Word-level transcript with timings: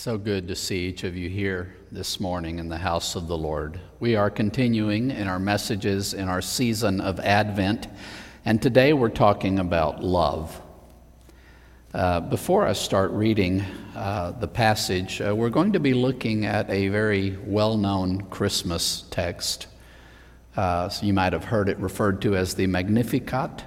So 0.00 0.16
good 0.16 0.46
to 0.46 0.54
see 0.54 0.86
each 0.86 1.02
of 1.02 1.16
you 1.16 1.28
here 1.28 1.74
this 1.90 2.20
morning 2.20 2.60
in 2.60 2.68
the 2.68 2.78
house 2.78 3.16
of 3.16 3.26
the 3.26 3.36
Lord. 3.36 3.80
We 3.98 4.14
are 4.14 4.30
continuing 4.30 5.10
in 5.10 5.26
our 5.26 5.40
messages 5.40 6.14
in 6.14 6.28
our 6.28 6.40
season 6.40 7.00
of 7.00 7.18
Advent, 7.18 7.88
and 8.44 8.62
today 8.62 8.92
we're 8.92 9.08
talking 9.08 9.58
about 9.58 10.04
love. 10.04 10.62
Uh, 11.92 12.20
before 12.20 12.64
I 12.64 12.74
start 12.74 13.10
reading 13.10 13.64
uh, 13.96 14.30
the 14.38 14.46
passage, 14.46 15.20
uh, 15.20 15.34
we're 15.34 15.50
going 15.50 15.72
to 15.72 15.80
be 15.80 15.94
looking 15.94 16.46
at 16.46 16.70
a 16.70 16.86
very 16.90 17.36
well 17.44 17.76
known 17.76 18.20
Christmas 18.26 19.02
text. 19.10 19.66
Uh, 20.56 20.88
so 20.88 21.06
you 21.06 21.12
might 21.12 21.32
have 21.32 21.46
heard 21.46 21.68
it 21.68 21.76
referred 21.78 22.22
to 22.22 22.36
as 22.36 22.54
the 22.54 22.68
Magnificat. 22.68 23.64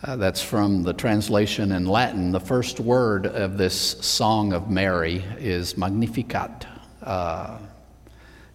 Uh, 0.00 0.14
that's 0.14 0.40
from 0.40 0.84
the 0.84 0.92
translation 0.92 1.72
in 1.72 1.84
Latin. 1.84 2.30
The 2.30 2.38
first 2.38 2.78
word 2.78 3.26
of 3.26 3.58
this 3.58 3.74
song 3.74 4.52
of 4.52 4.70
Mary 4.70 5.24
is 5.38 5.76
Magnificat, 5.76 6.68
uh, 7.02 7.58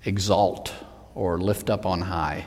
exalt 0.06 0.74
or 1.16 1.38
lift 1.38 1.70
up 1.70 1.86
on 1.86 2.00
high. 2.00 2.46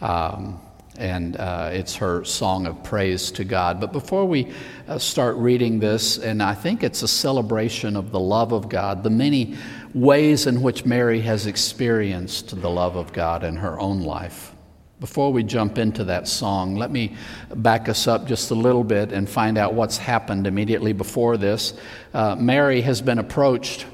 Um, 0.00 0.60
and 0.96 1.36
uh, 1.38 1.70
it's 1.72 1.96
her 1.96 2.22
song 2.22 2.66
of 2.66 2.84
praise 2.84 3.32
to 3.32 3.42
God. 3.42 3.80
But 3.80 3.92
before 3.92 4.24
we 4.24 4.52
uh, 4.86 5.00
start 5.00 5.34
reading 5.34 5.80
this, 5.80 6.16
and 6.16 6.40
I 6.40 6.54
think 6.54 6.84
it's 6.84 7.02
a 7.02 7.08
celebration 7.08 7.96
of 7.96 8.12
the 8.12 8.20
love 8.20 8.52
of 8.52 8.68
God, 8.68 9.02
the 9.02 9.10
many 9.10 9.56
ways 9.92 10.46
in 10.46 10.62
which 10.62 10.84
Mary 10.84 11.20
has 11.22 11.48
experienced 11.48 12.60
the 12.60 12.70
love 12.70 12.94
of 12.94 13.12
God 13.12 13.42
in 13.42 13.56
her 13.56 13.80
own 13.80 14.02
life. 14.02 14.54
Before 15.00 15.32
we 15.32 15.42
jump 15.42 15.78
into 15.78 16.04
that 16.04 16.28
song, 16.28 16.76
let 16.76 16.90
me 16.90 17.16
back 17.54 17.88
us 17.88 18.06
up 18.06 18.26
just 18.26 18.50
a 18.50 18.54
little 18.54 18.84
bit 18.84 19.12
and 19.12 19.26
find 19.26 19.56
out 19.56 19.72
what's 19.72 19.96
happened 19.96 20.46
immediately 20.46 20.92
before 20.92 21.38
this. 21.38 21.72
Uh, 22.12 22.36
Mary 22.36 22.82
has 22.82 23.00
been 23.00 23.18
approached. 23.18 23.86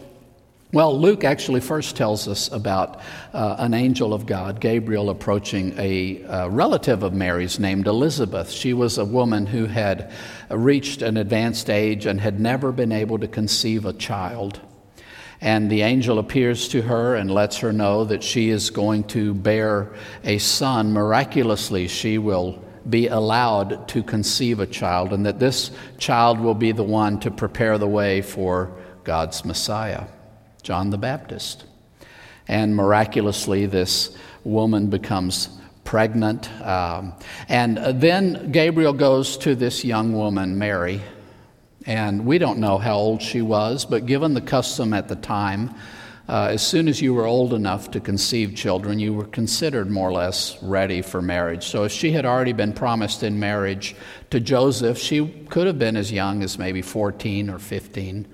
Well, 0.73 0.99
Luke 0.99 1.23
actually 1.23 1.61
first 1.61 1.95
tells 1.95 2.27
us 2.27 2.51
about 2.51 3.03
uh, 3.33 3.55
an 3.61 3.73
angel 3.73 4.13
of 4.13 4.27
God, 4.27 4.61
Gabriel, 4.61 5.09
approaching 5.09 5.79
a, 5.79 6.23
a 6.29 6.51
relative 6.51 7.05
of 7.05 7.15
Mary's 7.15 7.61
named 7.61 7.87
Elizabeth. 7.87 8.51
She 8.51 8.73
was 8.73 8.99
a 8.99 9.05
woman 9.05 9.47
who 9.47 9.67
had 9.67 10.11
reached 10.51 11.03
an 11.03 11.17
advanced 11.17 11.71
age 11.71 12.07
and 12.07 12.21
had 12.21 12.41
never 12.41 12.73
been 12.73 12.91
able 12.91 13.21
to 13.21 13.29
conceive 13.29 13.87
a 13.87 13.93
child. 13.93 14.61
And 15.41 15.71
the 15.71 15.83
angel 15.83 16.19
appears 16.19 16.69
to 16.69 16.83
her 16.83 17.15
and 17.15 17.31
lets 17.31 17.59
her 17.59 17.73
know 17.73 18.05
that 18.05 18.23
she 18.23 18.49
is 18.49 18.71
going 18.71 19.05
to 19.09 19.35
bear 19.35 19.93
a 20.25 20.39
son. 20.39 20.93
Miraculously, 20.93 21.89
she 21.89 22.19
will 22.19 22.63
be 22.89 23.09
allowed 23.09 23.89
to 23.89 24.03
conceive 24.03 24.61
a 24.61 24.67
child, 24.67 25.13
and 25.13 25.27
that 25.27 25.39
this 25.41 25.73
child 25.99 26.39
will 26.39 26.55
be 26.55 26.73
the 26.73 26.85
one 26.85 27.19
to 27.21 27.31
prepare 27.31 27.79
the 27.79 27.89
way 27.89 28.23
for 28.23 28.71
God's 29.05 29.45
Messiah, 29.45 30.05
John 30.63 30.91
the 30.91 30.99
Baptist. 30.99 31.65
And 32.49 32.77
miraculously, 32.77 33.67
this 33.67 34.17
woman 34.45 34.89
becomes 34.89 35.49
pregnant. 35.83 36.51
Um, 36.63 37.15
and 37.49 37.77
then 38.01 38.53
Gabriel 38.53 38.93
goes 38.93 39.37
to 39.39 39.55
this 39.55 39.85
young 39.85 40.13
woman, 40.13 40.59
Mary, 40.59 41.01
and 41.87 42.27
we 42.27 42.39
don't 42.39 42.59
know 42.59 42.79
how 42.79 42.97
old 42.97 43.23
she 43.23 43.41
was, 43.41 43.85
but 43.85 44.07
given 44.07 44.35
the 44.35 44.41
custom 44.41 44.93
at 44.93 45.09
the 45.09 45.17
time, 45.17 45.75
uh, 46.29 46.49
as 46.51 46.67
soon 46.67 46.89
as 46.89 47.01
you 47.01 47.15
were 47.15 47.25
old 47.25 47.55
enough 47.55 47.93
to 47.93 48.01
conceive 48.01 48.57
children, 48.57 48.99
you 48.99 49.15
were 49.15 49.27
considered 49.27 49.89
more 49.89 50.09
or 50.09 50.13
less 50.13 50.61
ready 50.61 51.01
for 51.01 51.23
marriage. 51.23 51.65
So 51.65 51.85
if 51.85 51.93
she 51.93 52.11
had 52.11 52.27
already 52.27 52.53
been 52.53 52.73
promised 52.73 53.23
in 53.23 53.39
marriage 53.39 53.95
to 54.31 54.41
Joseph, 54.41 54.99
she 54.99 55.29
could 55.49 55.69
have 55.69 55.79
been 55.79 55.97
as 55.97 56.11
young 56.11 56.43
as 56.43 56.59
maybe 56.59 56.83
14 56.83 57.49
or 57.49 57.61
15. 57.61 58.27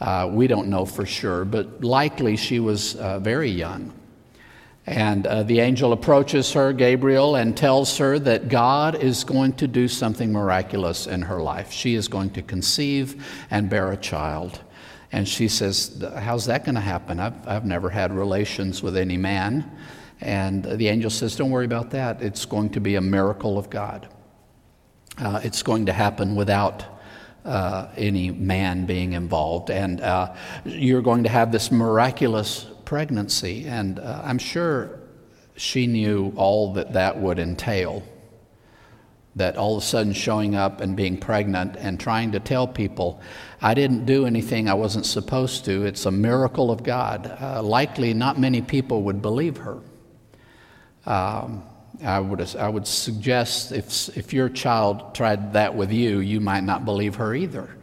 Uh, 0.00 0.30
we 0.32 0.46
don't 0.46 0.68
know 0.68 0.86
for 0.86 1.04
sure, 1.04 1.44
but 1.44 1.84
likely 1.84 2.36
she 2.36 2.60
was 2.60 2.96
uh, 2.96 3.18
very 3.18 3.50
young. 3.50 3.92
And 4.86 5.26
uh, 5.26 5.44
the 5.44 5.60
angel 5.60 5.92
approaches 5.92 6.52
her, 6.52 6.72
Gabriel, 6.72 7.36
and 7.36 7.56
tells 7.56 7.96
her 7.96 8.18
that 8.18 8.48
God 8.48 9.02
is 9.02 9.24
going 9.24 9.54
to 9.54 9.66
do 9.66 9.88
something 9.88 10.30
miraculous 10.30 11.06
in 11.06 11.22
her 11.22 11.40
life. 11.40 11.72
She 11.72 11.94
is 11.94 12.06
going 12.06 12.30
to 12.30 12.42
conceive 12.42 13.24
and 13.50 13.70
bear 13.70 13.92
a 13.92 13.96
child. 13.96 14.60
And 15.10 15.26
she 15.26 15.48
says, 15.48 16.04
How's 16.16 16.46
that 16.46 16.64
going 16.64 16.74
to 16.74 16.82
happen? 16.82 17.18
I've, 17.18 17.48
I've 17.48 17.64
never 17.64 17.88
had 17.88 18.12
relations 18.12 18.82
with 18.82 18.96
any 18.96 19.16
man. 19.16 19.70
And 20.20 20.64
the 20.64 20.88
angel 20.88 21.10
says, 21.10 21.34
Don't 21.34 21.50
worry 21.50 21.64
about 21.64 21.90
that. 21.90 22.20
It's 22.20 22.44
going 22.44 22.70
to 22.70 22.80
be 22.80 22.96
a 22.96 23.00
miracle 23.00 23.56
of 23.56 23.70
God. 23.70 24.08
Uh, 25.16 25.40
it's 25.42 25.62
going 25.62 25.86
to 25.86 25.92
happen 25.92 26.34
without 26.34 26.84
uh, 27.44 27.88
any 27.96 28.30
man 28.30 28.84
being 28.84 29.12
involved. 29.12 29.70
And 29.70 30.00
uh, 30.00 30.34
you're 30.64 31.02
going 31.02 31.22
to 31.22 31.28
have 31.28 31.52
this 31.52 31.70
miraculous 31.70 32.66
pregnancy, 32.84 33.66
and 33.66 33.98
uh, 33.98 34.22
I'm 34.24 34.38
sure 34.38 35.00
she 35.56 35.86
knew 35.86 36.32
all 36.36 36.74
that 36.74 36.92
that 36.92 37.20
would 37.20 37.38
entail. 37.38 38.02
That 39.36 39.56
all 39.56 39.76
of 39.76 39.82
a 39.82 39.86
sudden 39.86 40.12
showing 40.12 40.54
up 40.54 40.80
and 40.80 40.96
being 40.96 41.18
pregnant 41.18 41.74
and 41.76 41.98
trying 41.98 42.32
to 42.32 42.40
tell 42.40 42.68
people, 42.68 43.20
I 43.60 43.74
didn't 43.74 44.06
do 44.06 44.26
anything 44.26 44.68
I 44.68 44.74
wasn't 44.74 45.06
supposed 45.06 45.64
to, 45.64 45.84
it's 45.84 46.06
a 46.06 46.12
miracle 46.12 46.70
of 46.70 46.84
God. 46.84 47.36
Uh, 47.40 47.62
likely, 47.62 48.14
not 48.14 48.38
many 48.38 48.62
people 48.62 49.02
would 49.02 49.20
believe 49.22 49.56
her. 49.56 49.80
Um, 51.04 51.64
I 52.02 52.20
would, 52.20 52.56
I 52.56 52.68
would 52.68 52.86
suggest 52.86 53.72
if, 53.72 54.16
if 54.16 54.32
your 54.32 54.48
child 54.48 55.14
tried 55.14 55.52
that 55.54 55.74
with 55.74 55.92
you, 55.92 56.18
you 56.18 56.40
might 56.40 56.64
not 56.64 56.84
believe 56.84 57.16
her 57.16 57.34
either. 57.34 57.76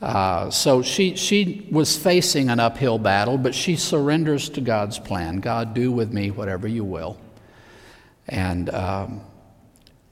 Uh, 0.00 0.48
so 0.50 0.80
she, 0.80 1.16
she 1.16 1.66
was 1.72 1.96
facing 1.96 2.50
an 2.50 2.60
uphill 2.60 2.98
battle, 2.98 3.36
but 3.36 3.54
she 3.54 3.74
surrenders 3.74 4.48
to 4.50 4.60
God's 4.60 4.98
plan. 4.98 5.38
God, 5.38 5.74
do 5.74 5.90
with 5.90 6.12
me 6.12 6.30
whatever 6.30 6.68
you 6.68 6.84
will. 6.84 7.18
And 8.28 8.70
um, 8.70 9.22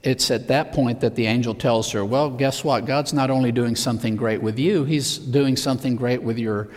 it's 0.03 0.31
at 0.31 0.49
that 0.49 0.73
point 0.73 1.01
that 1.01 1.15
the 1.15 1.27
angel 1.27 1.55
tells 1.55 1.93
her, 1.93 2.05
Well, 2.05 2.31
guess 2.31 2.65
what? 2.65 2.87
God's 2.87 3.13
not 3.13 3.31
only 3.31 3.53
doing 3.53 3.77
something 3.77 4.17
great 4.17 4.43
with 4.43 4.59
you, 4.59 4.85
He's 4.85 5.19
doing 5.19 5.57
something 5.57 5.95
great 5.95 6.23
with 6.23 6.39
your 6.39 6.69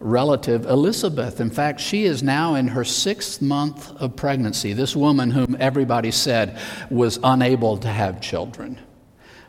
relative 0.00 0.66
Elizabeth. 0.66 1.40
In 1.40 1.50
fact, 1.50 1.80
she 1.80 2.04
is 2.04 2.22
now 2.22 2.54
in 2.54 2.68
her 2.68 2.84
sixth 2.84 3.40
month 3.40 3.90
of 3.92 4.14
pregnancy. 4.14 4.72
This 4.72 4.94
woman, 4.94 5.30
whom 5.30 5.56
everybody 5.58 6.10
said 6.10 6.58
was 6.90 7.18
unable 7.22 7.78
to 7.78 7.88
have 7.88 8.20
children 8.20 8.78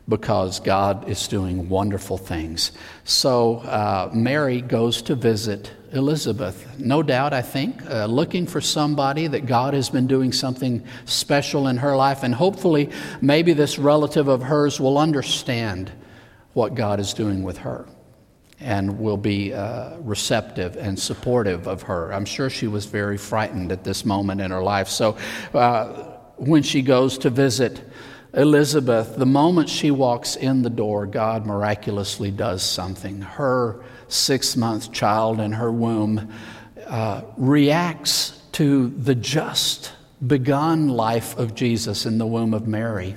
because 0.10 0.60
God 0.60 1.08
is 1.08 1.28
doing 1.28 1.70
wonderful 1.70 2.18
things. 2.18 2.72
So 3.04 3.58
uh, 3.60 4.10
Mary 4.14 4.62
goes 4.62 5.04
to 5.04 5.16
visit 5.16 5.72
Elizabeth. 5.92 6.80
No 6.80 7.04
doubt, 7.04 7.32
I 7.34 7.42
think, 7.42 7.86
uh, 7.90 8.06
looking 8.06 8.48
for 8.48 8.60
somebody 8.60 9.28
that 9.28 9.46
God 9.46 9.74
has 9.74 9.90
been 9.90 10.08
doing 10.08 10.32
something 10.32 10.84
special 11.06 11.68
in 11.68 11.78
her 11.78 11.96
life, 11.96 12.24
and 12.24 12.34
hopefully, 12.34 12.90
maybe 13.22 13.54
this 13.54 13.80
relative 13.80 14.28
of 14.28 14.42
hers 14.44 14.80
will 14.80 14.98
understand 14.98 15.92
what 16.54 16.76
God 16.76 17.00
is 17.00 17.14
doing 17.14 17.44
with 17.44 17.60
her 17.60 17.88
and 18.60 19.00
will 19.00 19.18
be 19.18 19.54
uh, 19.54 19.98
receptive 20.00 20.76
and 20.76 21.00
supportive 21.00 21.68
of 21.68 21.84
her. 21.84 22.12
I'm 22.14 22.26
sure 22.26 22.50
she 22.50 22.68
was 22.68 22.86
very 22.86 23.18
frightened 23.18 23.72
at 23.72 23.84
this 23.84 24.04
moment 24.04 24.42
in 24.42 24.52
her 24.52 24.62
life. 24.62 24.90
So 24.90 25.18
uh, 25.54 26.18
when 26.36 26.64
she 26.64 26.82
goes 26.82 27.18
to 27.20 27.30
visit 27.30 27.82
Elizabeth, 28.34 29.16
the 29.16 29.26
moment 29.26 29.70
she 29.70 29.90
walks 29.90 30.36
in 30.36 30.62
the 30.62 30.70
door, 30.70 31.06
God 31.06 31.46
miraculously 31.46 32.30
does 32.30 32.62
something. 32.62 33.22
Her 33.22 33.84
six 34.08 34.56
month 34.56 34.92
child 34.92 35.40
in 35.40 35.54
her 35.54 35.72
womb 35.72 36.32
uh, 36.86 37.24
reacts 37.38 38.42
to 38.54 38.90
the 38.90 39.16
just 39.16 39.94
begun 40.26 40.90
life 40.90 41.38
of 41.38 41.56
Jesus 41.56 42.06
in 42.06 42.18
the 42.18 42.28
womb 42.28 42.54
of 42.54 42.68
Mary 42.68 43.16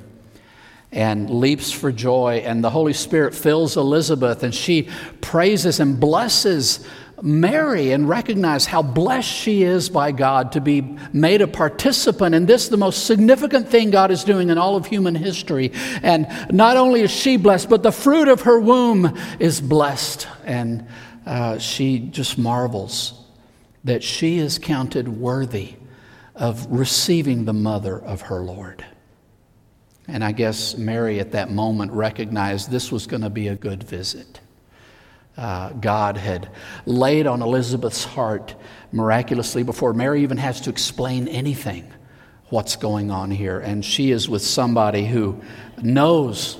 and 0.92 1.28
leaps 1.30 1.72
for 1.72 1.90
joy. 1.90 2.42
And 2.44 2.62
the 2.62 2.70
Holy 2.70 2.92
Spirit 2.92 3.34
fills 3.34 3.76
Elizabeth, 3.76 4.42
and 4.42 4.54
she 4.54 4.88
praises 5.20 5.80
and 5.80 5.98
blesses 5.98 6.86
Mary 7.22 7.92
and 7.92 8.08
recognize 8.08 8.66
how 8.66 8.82
blessed 8.82 9.30
she 9.30 9.62
is 9.62 9.88
by 9.88 10.10
God 10.10 10.52
to 10.52 10.60
be 10.60 10.98
made 11.12 11.40
a 11.40 11.46
participant 11.46 12.34
in 12.34 12.46
this, 12.46 12.68
the 12.68 12.76
most 12.76 13.06
significant 13.06 13.68
thing 13.68 13.90
God 13.90 14.10
is 14.10 14.24
doing 14.24 14.50
in 14.50 14.58
all 14.58 14.74
of 14.74 14.86
human 14.86 15.14
history. 15.14 15.70
And 16.02 16.26
not 16.50 16.76
only 16.76 17.02
is 17.02 17.12
she 17.12 17.36
blessed, 17.36 17.70
but 17.70 17.84
the 17.84 17.92
fruit 17.92 18.26
of 18.26 18.42
her 18.42 18.58
womb 18.58 19.16
is 19.38 19.60
blessed. 19.60 20.26
And 20.44 20.88
uh, 21.24 21.58
she 21.58 22.00
just 22.00 22.38
marvels 22.38 23.14
that 23.84 24.02
she 24.02 24.38
is 24.38 24.58
counted 24.58 25.08
worthy 25.08 25.74
of 26.34 26.66
receiving 26.70 27.44
the 27.44 27.52
mother 27.52 28.00
of 28.00 28.22
her 28.22 28.40
Lord. 28.40 28.84
And 30.08 30.24
I 30.24 30.32
guess 30.32 30.76
Mary 30.76 31.20
at 31.20 31.30
that 31.32 31.52
moment 31.52 31.92
recognized 31.92 32.68
this 32.68 32.90
was 32.90 33.06
going 33.06 33.22
to 33.22 33.30
be 33.30 33.46
a 33.46 33.54
good 33.54 33.84
visit 33.84 34.40
uh, 35.36 35.70
God 35.70 36.16
had 36.16 36.50
laid 36.84 37.26
on 37.26 37.42
Elizabeth's 37.42 38.04
heart 38.04 38.54
miraculously 38.92 39.62
before 39.62 39.94
Mary 39.94 40.22
even 40.22 40.36
has 40.36 40.60
to 40.62 40.70
explain 40.70 41.28
anything 41.28 41.90
what's 42.50 42.76
going 42.76 43.10
on 43.10 43.30
here. 43.30 43.58
And 43.58 43.84
she 43.84 44.10
is 44.10 44.28
with 44.28 44.42
somebody 44.42 45.06
who 45.06 45.40
knows 45.82 46.58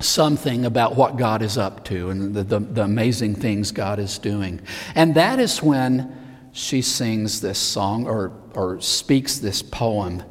something 0.00 0.64
about 0.64 0.96
what 0.96 1.16
God 1.16 1.42
is 1.42 1.56
up 1.58 1.84
to 1.86 2.10
and 2.10 2.34
the, 2.34 2.44
the, 2.44 2.60
the, 2.60 2.82
amazing 2.82 3.34
things 3.34 3.72
God 3.72 3.98
is 3.98 4.18
doing. 4.18 4.60
And 4.94 5.14
that 5.14 5.40
is 5.40 5.62
when 5.62 6.14
she 6.52 6.82
sings 6.82 7.40
this 7.40 7.58
song 7.58 8.06
or, 8.06 8.32
or 8.54 8.80
speaks 8.80 9.38
this 9.38 9.60
poem 9.62 10.22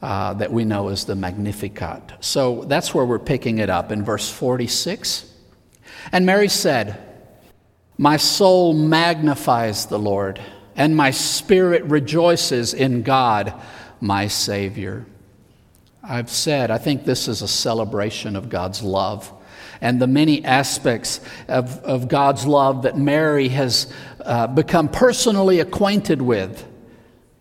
uh, 0.00 0.34
that 0.34 0.52
we 0.52 0.64
know 0.64 0.88
as 0.88 1.04
the 1.04 1.14
Magnificat. 1.14 2.14
So 2.20 2.64
that's 2.64 2.92
where 2.92 3.04
we're 3.04 3.20
picking 3.20 3.58
it 3.58 3.70
up 3.70 3.92
in 3.92 4.04
verse 4.04 4.28
46. 4.28 5.31
And 6.10 6.26
Mary 6.26 6.48
said, 6.48 6.98
My 7.98 8.16
soul 8.16 8.72
magnifies 8.74 9.86
the 9.86 9.98
Lord, 9.98 10.40
and 10.74 10.96
my 10.96 11.10
spirit 11.10 11.84
rejoices 11.84 12.74
in 12.74 13.02
God, 13.02 13.54
my 14.00 14.26
Savior. 14.26 15.06
I've 16.02 16.30
said, 16.30 16.70
I 16.70 16.78
think 16.78 17.04
this 17.04 17.28
is 17.28 17.42
a 17.42 17.48
celebration 17.48 18.34
of 18.34 18.48
God's 18.48 18.82
love 18.82 19.32
and 19.80 20.00
the 20.00 20.06
many 20.06 20.44
aspects 20.44 21.20
of, 21.48 21.78
of 21.84 22.08
God's 22.08 22.46
love 22.46 22.82
that 22.82 22.96
Mary 22.96 23.48
has 23.48 23.92
uh, 24.20 24.46
become 24.46 24.88
personally 24.88 25.58
acquainted 25.58 26.22
with 26.22 26.66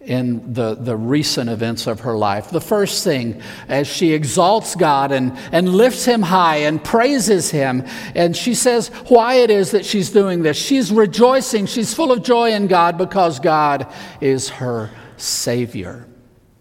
in 0.06 0.53
the, 0.53 0.75
the 0.75 0.95
recent 0.95 1.50
events 1.50 1.88
of 1.88 2.01
her 2.01 2.18
life. 2.18 2.50
The 2.50 2.62
first 2.62 3.03
thing, 3.03 3.42
as 3.68 3.88
she 3.88 4.13
exalts 4.13 4.75
God 4.75 5.12
and, 5.12 5.38
and 5.51 5.69
lifts 5.69 6.06
him 6.06 6.21
high 6.21 6.57
and 6.57 6.83
praises 6.83 7.51
him, 7.51 7.86
and 8.15 8.36
she 8.36 8.53
says 8.56 8.88
why 9.07 9.36
it 9.36 9.50
is 9.50 9.71
that 9.71 9.86
she's 9.86 10.09
doing 10.09 10.42
this. 10.42 10.57
She's 10.57 10.92
rejoicing, 10.92 11.65
she's 11.68 11.94
full 11.94 12.12
of 12.12 12.24
joy 12.24 12.51
in 12.51 12.68
God 12.68 12.98
because 12.98 13.39
God 13.39 13.92
is 14.19 14.50
her 14.50 14.89
Savior. 15.18 16.07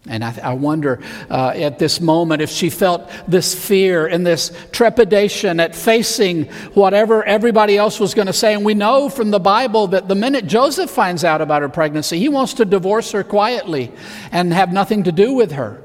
And 0.09 0.23
I, 0.23 0.35
I 0.41 0.53
wonder 0.53 0.99
uh, 1.29 1.49
at 1.49 1.77
this 1.77 2.01
moment 2.01 2.41
if 2.41 2.49
she 2.49 2.71
felt 2.71 3.09
this 3.27 3.53
fear 3.53 4.07
and 4.07 4.25
this 4.25 4.51
trepidation 4.71 5.59
at 5.59 5.75
facing 5.75 6.45
whatever 6.73 7.23
everybody 7.23 7.77
else 7.77 7.99
was 7.99 8.15
going 8.15 8.25
to 8.25 8.33
say. 8.33 8.55
And 8.55 8.65
we 8.65 8.73
know 8.73 9.09
from 9.09 9.29
the 9.29 9.39
Bible 9.39 9.87
that 9.87 10.07
the 10.07 10.15
minute 10.15 10.47
Joseph 10.47 10.89
finds 10.89 11.23
out 11.23 11.39
about 11.39 11.61
her 11.61 11.69
pregnancy, 11.69 12.17
he 12.17 12.29
wants 12.29 12.55
to 12.55 12.65
divorce 12.65 13.11
her 13.11 13.23
quietly 13.23 13.91
and 14.31 14.51
have 14.51 14.73
nothing 14.73 15.03
to 15.03 15.11
do 15.11 15.33
with 15.33 15.51
her. 15.51 15.83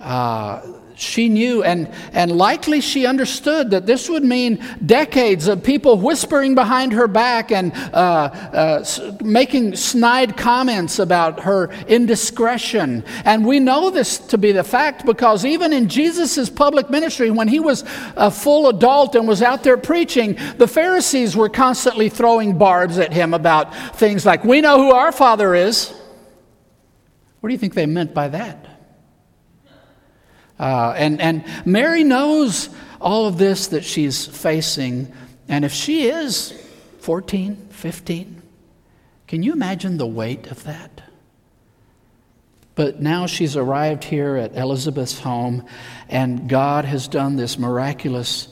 Uh, 0.00 0.60
she 0.96 1.28
knew 1.28 1.62
and, 1.62 1.90
and 2.12 2.30
likely 2.32 2.80
she 2.80 3.06
understood 3.06 3.70
that 3.70 3.86
this 3.86 4.08
would 4.08 4.24
mean 4.24 4.64
decades 4.84 5.48
of 5.48 5.62
people 5.62 5.98
whispering 5.98 6.54
behind 6.54 6.92
her 6.92 7.08
back 7.08 7.50
and 7.50 7.72
uh, 7.92 7.96
uh, 7.96 8.84
making 9.22 9.76
snide 9.76 10.36
comments 10.36 10.98
about 10.98 11.40
her 11.40 11.72
indiscretion. 11.88 13.04
And 13.24 13.44
we 13.44 13.60
know 13.60 13.90
this 13.90 14.18
to 14.18 14.38
be 14.38 14.52
the 14.52 14.64
fact 14.64 15.04
because 15.04 15.44
even 15.44 15.72
in 15.72 15.88
Jesus' 15.88 16.48
public 16.48 16.90
ministry, 16.90 17.30
when 17.30 17.48
he 17.48 17.60
was 17.60 17.84
a 18.16 18.30
full 18.30 18.68
adult 18.68 19.14
and 19.14 19.26
was 19.26 19.42
out 19.42 19.64
there 19.64 19.76
preaching, 19.76 20.38
the 20.58 20.68
Pharisees 20.68 21.36
were 21.36 21.48
constantly 21.48 22.08
throwing 22.08 22.56
barbs 22.58 22.98
at 22.98 23.12
him 23.12 23.34
about 23.34 23.96
things 23.96 24.24
like, 24.24 24.44
We 24.44 24.60
know 24.60 24.78
who 24.78 24.92
our 24.92 25.12
Father 25.12 25.54
is. 25.54 25.92
What 27.40 27.48
do 27.48 27.52
you 27.52 27.58
think 27.58 27.74
they 27.74 27.86
meant 27.86 28.14
by 28.14 28.28
that? 28.28 28.73
Uh, 30.58 30.94
and, 30.96 31.20
and 31.20 31.44
Mary 31.64 32.04
knows 32.04 32.68
all 33.00 33.26
of 33.26 33.38
this 33.38 33.68
that 33.68 33.84
she's 33.84 34.26
facing. 34.26 35.12
And 35.48 35.64
if 35.64 35.72
she 35.72 36.08
is 36.08 36.52
14, 37.00 37.68
15, 37.70 38.42
can 39.26 39.42
you 39.42 39.52
imagine 39.52 39.98
the 39.98 40.06
weight 40.06 40.46
of 40.48 40.64
that? 40.64 41.02
But 42.74 43.00
now 43.00 43.26
she's 43.26 43.56
arrived 43.56 44.02
here 44.04 44.36
at 44.36 44.56
Elizabeth's 44.56 45.20
home, 45.20 45.64
and 46.08 46.48
God 46.48 46.84
has 46.84 47.06
done 47.06 47.36
this 47.36 47.58
miraculous 47.58 48.48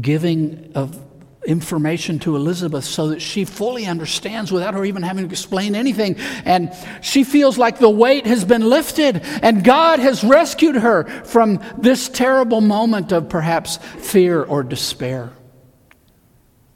giving 0.00 0.72
of 0.74 1.00
information 1.46 2.18
to 2.18 2.36
Elizabeth 2.36 2.84
so 2.84 3.08
that 3.08 3.22
she 3.22 3.44
fully 3.44 3.86
understands 3.86 4.52
without 4.52 4.74
her 4.74 4.84
even 4.84 5.02
having 5.02 5.24
to 5.24 5.30
explain 5.30 5.74
anything. 5.74 6.16
And 6.44 6.72
she 7.00 7.24
feels 7.24 7.56
like 7.58 7.78
the 7.78 7.88
weight 7.88 8.26
has 8.26 8.44
been 8.44 8.68
lifted 8.68 9.20
and 9.42 9.64
God 9.64 9.98
has 9.98 10.24
rescued 10.24 10.76
her 10.76 11.04
from 11.24 11.62
this 11.78 12.08
terrible 12.08 12.60
moment 12.60 13.12
of 13.12 13.28
perhaps 13.28 13.76
fear 13.76 14.42
or 14.42 14.62
despair. 14.62 15.30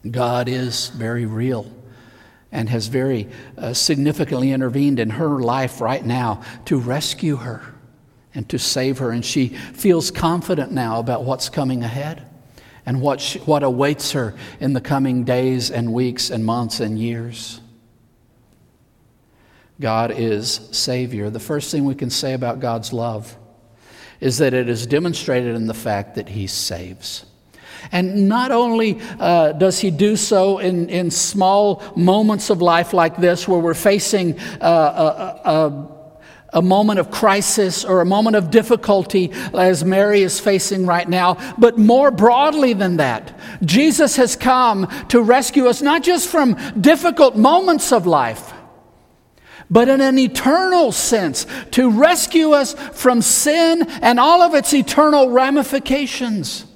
God 0.09 0.49
is 0.49 0.89
very 0.89 1.27
real 1.27 1.71
and 2.51 2.69
has 2.69 2.87
very 2.87 3.29
uh, 3.57 3.73
significantly 3.73 4.53
intervened 4.53 5.01
in 5.01 5.11
her 5.11 5.41
life 5.41 5.81
right 5.81 6.05
now 6.05 6.43
to 6.67 6.79
rescue 6.79 7.37
her 7.37 7.63
and 8.35 8.49
to 8.49 8.59
save 8.59 8.99
her. 8.99 9.11
And 9.11 9.25
she 9.25 9.49
feels 9.49 10.11
confident 10.11 10.73
now 10.73 10.99
about 10.99 11.25
what's 11.25 11.49
coming 11.49 11.83
ahead 11.83 12.29
and 12.85 13.01
what, 13.01 13.21
she, 13.21 13.39
what 13.41 13.63
awaits 13.63 14.13
her 14.13 14.35
in 14.61 14.73
the 14.73 14.81
coming 14.81 15.25
days 15.25 15.71
and 15.71 15.93
weeks 15.93 16.31
and 16.31 16.45
months 16.45 16.81
and 16.81 16.99
years. 16.99 17.61
God 19.81 20.13
is 20.13 20.69
Savior. 20.73 21.31
The 21.31 21.41
first 21.41 21.71
thing 21.71 21.85
we 21.85 21.95
can 21.95 22.11
say 22.11 22.35
about 22.35 22.61
God's 22.61 22.93
love 22.93 23.37
is 24.21 24.39
that 24.39 24.55
it 24.55 24.69
is 24.69 24.87
demonstrated 24.87 25.57
in 25.57 25.67
the 25.67 25.75
fact 25.75 26.15
that 26.15 26.29
He 26.29 26.47
saves. 26.47 27.27
And 27.91 28.29
not 28.29 28.53
only 28.53 29.01
uh, 29.19 29.53
does 29.53 29.81
he 29.81 29.91
do 29.91 30.15
so 30.15 30.59
in, 30.59 30.89
in 30.89 31.11
small 31.11 31.83
moments 31.97 32.51
of 32.51 32.63
life 32.63 32.93
like 32.93 33.17
this, 33.17 33.49
where 33.49 33.59
we're 33.59 33.75
facing 33.75 34.39
uh, 34.61 35.41
a, 35.45 35.51
a, 35.51 36.02
a 36.53 36.63
moment 36.63 36.99
of 36.99 37.11
crisis 37.11 37.85
or 37.85 38.01
a 38.01 38.07
moment 38.07 38.37
of 38.37 38.51
difficulty 38.51 39.33
as 39.55 39.85
Mary 39.85 40.23
is 40.23 40.39
facing 40.39 40.87
right 40.87 41.09
now, 41.09 41.39
but 41.59 41.79
more 41.79 42.11
broadly 42.11 42.75
than 42.75 42.99
that, 42.99 43.39
Jesus 43.65 44.17
has 44.17 44.37
come 44.37 44.87
to 45.09 45.23
rescue 45.23 45.67
us 45.67 45.81
not 45.81 46.03
just 46.03 46.29
from 46.29 46.57
difficult 46.81 47.37
moments 47.37 47.93
of 47.93 48.07
life, 48.07 48.53
but 49.71 49.89
in 49.89 50.03
an 50.03 50.19
eternal 50.19 50.93
sense, 50.93 51.47
to 51.71 51.91
rescue 51.91 52.51
us 52.51 52.75
from 52.75 53.23
sin 53.23 53.83
and 54.03 54.21
all 54.21 54.43
of 54.43 54.55
its 54.55 54.75
eternal 54.75 55.31
ramifications. 55.31 56.67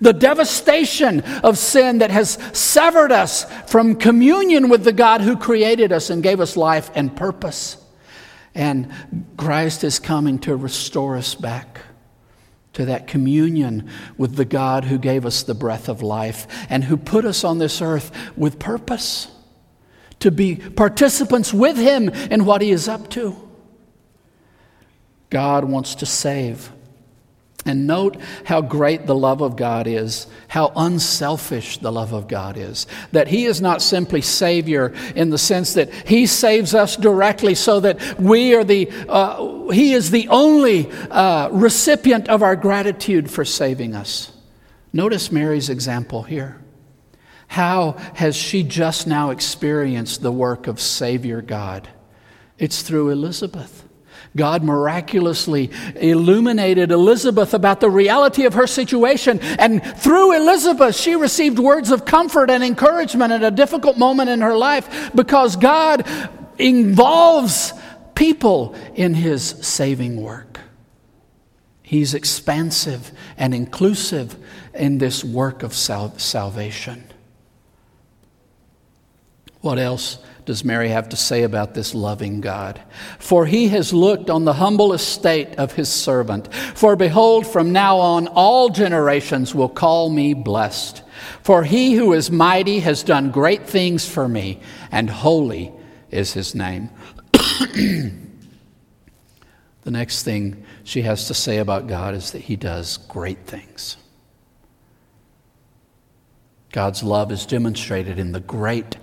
The 0.00 0.14
devastation 0.14 1.20
of 1.42 1.58
sin 1.58 1.98
that 1.98 2.10
has 2.10 2.38
severed 2.52 3.12
us 3.12 3.44
from 3.70 3.96
communion 3.96 4.68
with 4.68 4.84
the 4.84 4.92
God 4.92 5.20
who 5.20 5.36
created 5.36 5.92
us 5.92 6.08
and 6.08 6.22
gave 6.22 6.40
us 6.40 6.56
life 6.56 6.90
and 6.94 7.14
purpose. 7.14 7.76
And 8.58 8.92
Christ 9.36 9.84
is 9.84 10.00
coming 10.00 10.40
to 10.40 10.56
restore 10.56 11.16
us 11.16 11.36
back 11.36 11.78
to 12.72 12.86
that 12.86 13.06
communion 13.06 13.88
with 14.16 14.34
the 14.34 14.44
God 14.44 14.84
who 14.84 14.98
gave 14.98 15.24
us 15.24 15.44
the 15.44 15.54
breath 15.54 15.88
of 15.88 16.02
life 16.02 16.48
and 16.68 16.82
who 16.82 16.96
put 16.96 17.24
us 17.24 17.44
on 17.44 17.58
this 17.58 17.80
earth 17.80 18.10
with 18.36 18.58
purpose 18.58 19.28
to 20.18 20.32
be 20.32 20.56
participants 20.56 21.54
with 21.54 21.76
Him 21.76 22.08
in 22.08 22.44
what 22.44 22.60
He 22.60 22.72
is 22.72 22.88
up 22.88 23.08
to. 23.10 23.36
God 25.30 25.64
wants 25.64 25.94
to 25.94 26.06
save 26.06 26.72
and 27.66 27.86
note 27.86 28.16
how 28.44 28.60
great 28.60 29.06
the 29.06 29.14
love 29.14 29.40
of 29.40 29.56
God 29.56 29.86
is, 29.86 30.26
how 30.48 30.72
unselfish 30.74 31.78
the 31.78 31.92
love 31.92 32.12
of 32.12 32.28
God 32.28 32.56
is. 32.56 32.86
That 33.12 33.28
He 33.28 33.44
is 33.44 33.60
not 33.60 33.82
simply 33.82 34.22
Savior 34.22 34.94
in 35.14 35.30
the 35.30 35.38
sense 35.38 35.74
that 35.74 35.92
He 35.92 36.26
saves 36.26 36.74
us 36.74 36.96
directly 36.96 37.54
so 37.54 37.80
that 37.80 38.18
we 38.18 38.54
are 38.54 38.64
the, 38.64 38.90
uh, 39.08 39.68
He 39.70 39.92
is 39.92 40.10
the 40.10 40.28
only 40.28 40.90
uh, 41.10 41.48
recipient 41.50 42.28
of 42.28 42.42
our 42.42 42.56
gratitude 42.56 43.30
for 43.30 43.44
saving 43.44 43.94
us. 43.94 44.32
Notice 44.92 45.30
Mary's 45.30 45.68
example 45.68 46.22
here. 46.22 46.62
How 47.48 47.92
has 48.14 48.36
she 48.36 48.62
just 48.62 49.06
now 49.06 49.30
experienced 49.30 50.22
the 50.22 50.32
work 50.32 50.66
of 50.66 50.80
Savior 50.80 51.42
God? 51.42 51.88
It's 52.58 52.82
through 52.82 53.10
Elizabeth. 53.10 53.87
God 54.36 54.62
miraculously 54.62 55.70
illuminated 55.96 56.90
Elizabeth 56.90 57.54
about 57.54 57.80
the 57.80 57.90
reality 57.90 58.44
of 58.44 58.54
her 58.54 58.66
situation. 58.66 59.40
And 59.58 59.82
through 59.82 60.36
Elizabeth, 60.36 60.94
she 60.94 61.16
received 61.16 61.58
words 61.58 61.90
of 61.90 62.04
comfort 62.04 62.50
and 62.50 62.62
encouragement 62.62 63.32
at 63.32 63.42
a 63.42 63.50
difficult 63.50 63.98
moment 63.98 64.30
in 64.30 64.40
her 64.40 64.56
life 64.56 65.10
because 65.14 65.56
God 65.56 66.08
involves 66.58 67.72
people 68.14 68.74
in 68.94 69.14
his 69.14 69.44
saving 69.44 70.20
work. 70.20 70.60
He's 71.82 72.12
expansive 72.12 73.12
and 73.36 73.54
inclusive 73.54 74.36
in 74.74 74.98
this 74.98 75.24
work 75.24 75.62
of 75.62 75.72
sal- 75.72 76.18
salvation. 76.18 77.04
What 79.60 79.78
else 79.78 80.18
does 80.48 80.64
Mary 80.64 80.88
have 80.88 81.10
to 81.10 81.16
say 81.16 81.42
about 81.42 81.74
this 81.74 81.94
loving 81.94 82.40
God? 82.40 82.80
For 83.18 83.44
he 83.44 83.68
has 83.68 83.92
looked 83.92 84.30
on 84.30 84.46
the 84.46 84.54
humble 84.54 84.94
estate 84.94 85.54
of 85.56 85.74
his 85.74 85.90
servant. 85.90 86.50
For 86.54 86.96
behold, 86.96 87.46
from 87.46 87.70
now 87.70 87.98
on, 87.98 88.28
all 88.28 88.70
generations 88.70 89.54
will 89.54 89.68
call 89.68 90.08
me 90.08 90.32
blessed. 90.32 91.02
For 91.42 91.64
he 91.64 91.96
who 91.96 92.14
is 92.14 92.30
mighty 92.30 92.80
has 92.80 93.02
done 93.02 93.30
great 93.30 93.66
things 93.66 94.08
for 94.08 94.26
me, 94.26 94.62
and 94.90 95.10
holy 95.10 95.70
is 96.10 96.32
his 96.32 96.54
name. 96.54 96.88
the 97.32 98.10
next 99.84 100.22
thing 100.22 100.64
she 100.82 101.02
has 101.02 101.26
to 101.26 101.34
say 101.34 101.58
about 101.58 101.88
God 101.88 102.14
is 102.14 102.30
that 102.30 102.40
he 102.40 102.56
does 102.56 102.96
great 102.96 103.44
things. 103.44 103.98
God's 106.72 107.02
love 107.02 107.32
is 107.32 107.44
demonstrated 107.44 108.18
in 108.18 108.32
the 108.32 108.40
great 108.40 108.96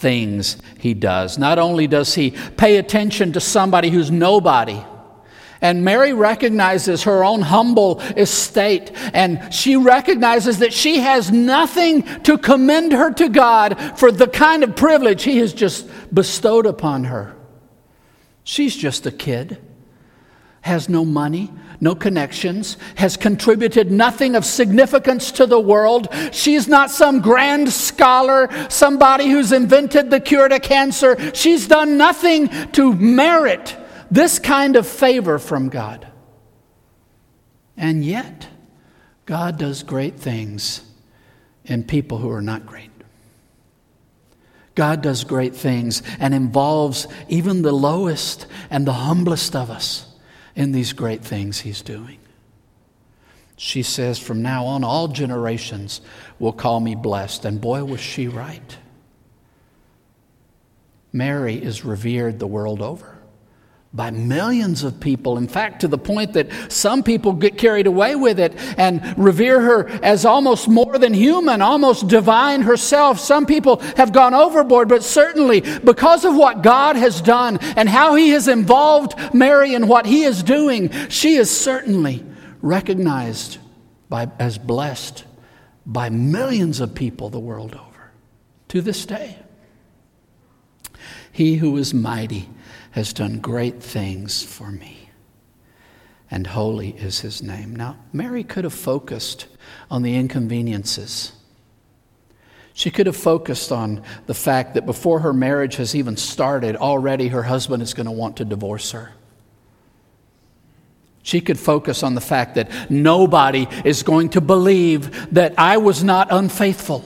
things 0.00 0.56
he 0.78 0.94
does. 0.94 1.38
Not 1.38 1.58
only 1.58 1.86
does 1.86 2.14
he 2.14 2.32
pay 2.32 2.78
attention 2.78 3.32
to 3.34 3.40
somebody 3.40 3.90
who's 3.90 4.10
nobody, 4.10 4.82
and 5.62 5.84
Mary 5.84 6.14
recognizes 6.14 7.02
her 7.02 7.22
own 7.22 7.42
humble 7.42 8.00
estate, 8.16 8.92
and 9.12 9.52
she 9.52 9.76
recognizes 9.76 10.58
that 10.58 10.72
she 10.72 11.00
has 11.00 11.30
nothing 11.30 12.02
to 12.22 12.38
commend 12.38 12.92
her 12.92 13.12
to 13.12 13.28
God 13.28 13.78
for 13.98 14.10
the 14.10 14.26
kind 14.26 14.64
of 14.64 14.74
privilege 14.74 15.22
He 15.22 15.36
has 15.38 15.52
just 15.52 15.86
bestowed 16.12 16.64
upon 16.64 17.04
her. 17.04 17.36
She's 18.42 18.74
just 18.74 19.04
a 19.04 19.12
kid, 19.12 19.58
has 20.62 20.88
no 20.88 21.04
money, 21.04 21.52
no 21.80 21.94
connections, 21.94 22.76
has 22.96 23.16
contributed 23.16 23.90
nothing 23.90 24.36
of 24.36 24.44
significance 24.44 25.32
to 25.32 25.46
the 25.46 25.58
world. 25.58 26.08
She's 26.30 26.68
not 26.68 26.90
some 26.90 27.20
grand 27.20 27.72
scholar, 27.72 28.48
somebody 28.68 29.28
who's 29.28 29.50
invented 29.50 30.10
the 30.10 30.20
cure 30.20 30.48
to 30.48 30.60
cancer. 30.60 31.34
She's 31.34 31.66
done 31.66 31.96
nothing 31.96 32.48
to 32.72 32.92
merit 32.92 33.76
this 34.10 34.38
kind 34.38 34.76
of 34.76 34.86
favor 34.86 35.38
from 35.38 35.70
God. 35.70 36.06
And 37.76 38.04
yet, 38.04 38.48
God 39.24 39.58
does 39.58 39.82
great 39.82 40.16
things 40.16 40.82
in 41.64 41.84
people 41.84 42.18
who 42.18 42.30
are 42.30 42.42
not 42.42 42.66
great. 42.66 42.90
God 44.74 45.00
does 45.00 45.24
great 45.24 45.54
things 45.54 46.02
and 46.18 46.34
involves 46.34 47.06
even 47.28 47.62
the 47.62 47.72
lowest 47.72 48.46
and 48.68 48.86
the 48.86 48.92
humblest 48.92 49.56
of 49.56 49.70
us 49.70 50.09
in 50.56 50.72
these 50.72 50.92
great 50.92 51.22
things 51.24 51.60
He's 51.60 51.82
doing. 51.82 52.18
She 53.56 53.82
says, 53.82 54.18
From 54.18 54.42
now 54.42 54.64
on, 54.64 54.84
all 54.84 55.08
generations 55.08 56.00
will 56.38 56.52
call 56.52 56.80
me 56.80 56.94
blessed. 56.94 57.44
And 57.44 57.60
boy, 57.60 57.84
was 57.84 58.00
she 58.00 58.26
right. 58.26 58.76
Mary 61.12 61.56
is 61.56 61.84
revered 61.84 62.38
the 62.38 62.46
world 62.46 62.80
over 62.80 63.19
by 63.92 64.10
millions 64.10 64.84
of 64.84 65.00
people. 65.00 65.36
In 65.36 65.48
fact, 65.48 65.80
to 65.80 65.88
the 65.88 65.98
point 65.98 66.34
that 66.34 66.48
some 66.70 67.02
people 67.02 67.32
get 67.32 67.58
carried 67.58 67.88
away 67.88 68.14
with 68.14 68.38
it 68.38 68.54
and 68.78 69.18
revere 69.18 69.60
her 69.60 69.88
as 70.04 70.24
almost 70.24 70.68
more 70.68 70.96
than 70.96 71.12
human, 71.12 71.60
almost 71.60 72.06
divine 72.06 72.62
herself. 72.62 73.18
Some 73.18 73.46
people 73.46 73.78
have 73.96 74.12
gone 74.12 74.32
overboard, 74.32 74.88
but 74.88 75.02
certainly 75.02 75.60
because 75.60 76.24
of 76.24 76.36
what 76.36 76.62
God 76.62 76.94
has 76.94 77.20
done 77.20 77.58
and 77.76 77.88
how 77.88 78.14
He 78.14 78.30
has 78.30 78.46
involved 78.46 79.34
Mary 79.34 79.74
in 79.74 79.88
what 79.88 80.06
He 80.06 80.22
is 80.22 80.44
doing, 80.44 80.90
she 81.08 81.34
is 81.34 81.50
certainly 81.50 82.24
recognized 82.62 83.58
by, 84.08 84.28
as 84.38 84.56
blessed 84.56 85.24
by 85.84 86.10
millions 86.10 86.78
of 86.78 86.94
people 86.94 87.28
the 87.28 87.40
world 87.40 87.74
over 87.74 88.12
to 88.68 88.80
this 88.80 89.04
day. 89.04 89.36
He 91.32 91.56
who 91.56 91.76
is 91.76 91.92
mighty 91.92 92.48
has 92.92 93.12
done 93.12 93.38
great 93.38 93.82
things 93.82 94.42
for 94.42 94.70
me. 94.70 95.10
And 96.30 96.46
holy 96.46 96.90
is 96.90 97.20
his 97.20 97.42
name. 97.42 97.74
Now, 97.74 97.96
Mary 98.12 98.44
could 98.44 98.64
have 98.64 98.74
focused 98.74 99.46
on 99.90 100.02
the 100.02 100.14
inconveniences. 100.14 101.32
She 102.72 102.90
could 102.90 103.06
have 103.06 103.16
focused 103.16 103.72
on 103.72 104.02
the 104.26 104.34
fact 104.34 104.74
that 104.74 104.86
before 104.86 105.20
her 105.20 105.32
marriage 105.32 105.76
has 105.76 105.94
even 105.94 106.16
started, 106.16 106.76
already 106.76 107.28
her 107.28 107.42
husband 107.42 107.82
is 107.82 107.94
going 107.94 108.06
to 108.06 108.12
want 108.12 108.36
to 108.36 108.44
divorce 108.44 108.92
her. 108.92 109.12
She 111.22 111.40
could 111.40 111.58
focus 111.58 112.02
on 112.02 112.14
the 112.14 112.20
fact 112.20 112.54
that 112.54 112.90
nobody 112.90 113.66
is 113.84 114.02
going 114.02 114.30
to 114.30 114.40
believe 114.40 115.34
that 115.34 115.54
I 115.58 115.76
was 115.76 116.02
not 116.02 116.28
unfaithful. 116.30 117.04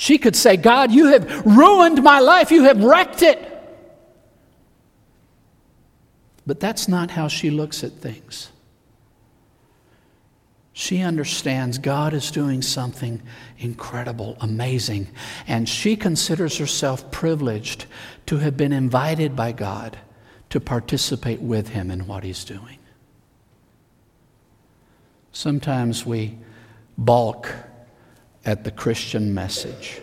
She 0.00 0.16
could 0.16 0.34
say, 0.34 0.56
God, 0.56 0.92
you 0.92 1.08
have 1.08 1.44
ruined 1.44 2.02
my 2.02 2.20
life, 2.20 2.50
you 2.50 2.62
have 2.62 2.82
wrecked 2.82 3.22
it. 3.22 3.38
But 6.46 6.58
that's 6.58 6.88
not 6.88 7.10
how 7.10 7.28
she 7.28 7.50
looks 7.50 7.84
at 7.84 7.92
things. 7.92 8.48
She 10.72 11.02
understands 11.02 11.76
God 11.76 12.14
is 12.14 12.30
doing 12.30 12.62
something 12.62 13.20
incredible, 13.58 14.38
amazing, 14.40 15.08
and 15.46 15.68
she 15.68 15.96
considers 15.96 16.56
herself 16.56 17.10
privileged 17.10 17.84
to 18.24 18.38
have 18.38 18.56
been 18.56 18.72
invited 18.72 19.36
by 19.36 19.52
God 19.52 19.98
to 20.48 20.60
participate 20.60 21.42
with 21.42 21.68
Him 21.68 21.90
in 21.90 22.06
what 22.06 22.24
He's 22.24 22.44
doing. 22.44 22.78
Sometimes 25.30 26.06
we 26.06 26.38
balk 26.96 27.54
at 28.44 28.64
the 28.64 28.70
Christian 28.70 29.34
message. 29.34 30.00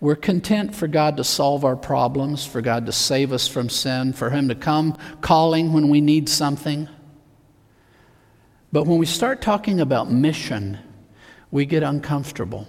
We're 0.00 0.16
content 0.16 0.74
for 0.74 0.86
God 0.86 1.16
to 1.16 1.24
solve 1.24 1.64
our 1.64 1.74
problems, 1.74 2.46
for 2.46 2.60
God 2.60 2.86
to 2.86 2.92
save 2.92 3.32
us 3.32 3.48
from 3.48 3.68
sin, 3.68 4.12
for 4.12 4.30
Him 4.30 4.48
to 4.48 4.54
come 4.54 4.96
calling 5.20 5.72
when 5.72 5.88
we 5.88 6.00
need 6.00 6.28
something. 6.28 6.88
But 8.70 8.84
when 8.84 8.98
we 8.98 9.06
start 9.06 9.40
talking 9.40 9.80
about 9.80 10.10
mission, 10.10 10.78
we 11.50 11.66
get 11.66 11.82
uncomfortable. 11.82 12.68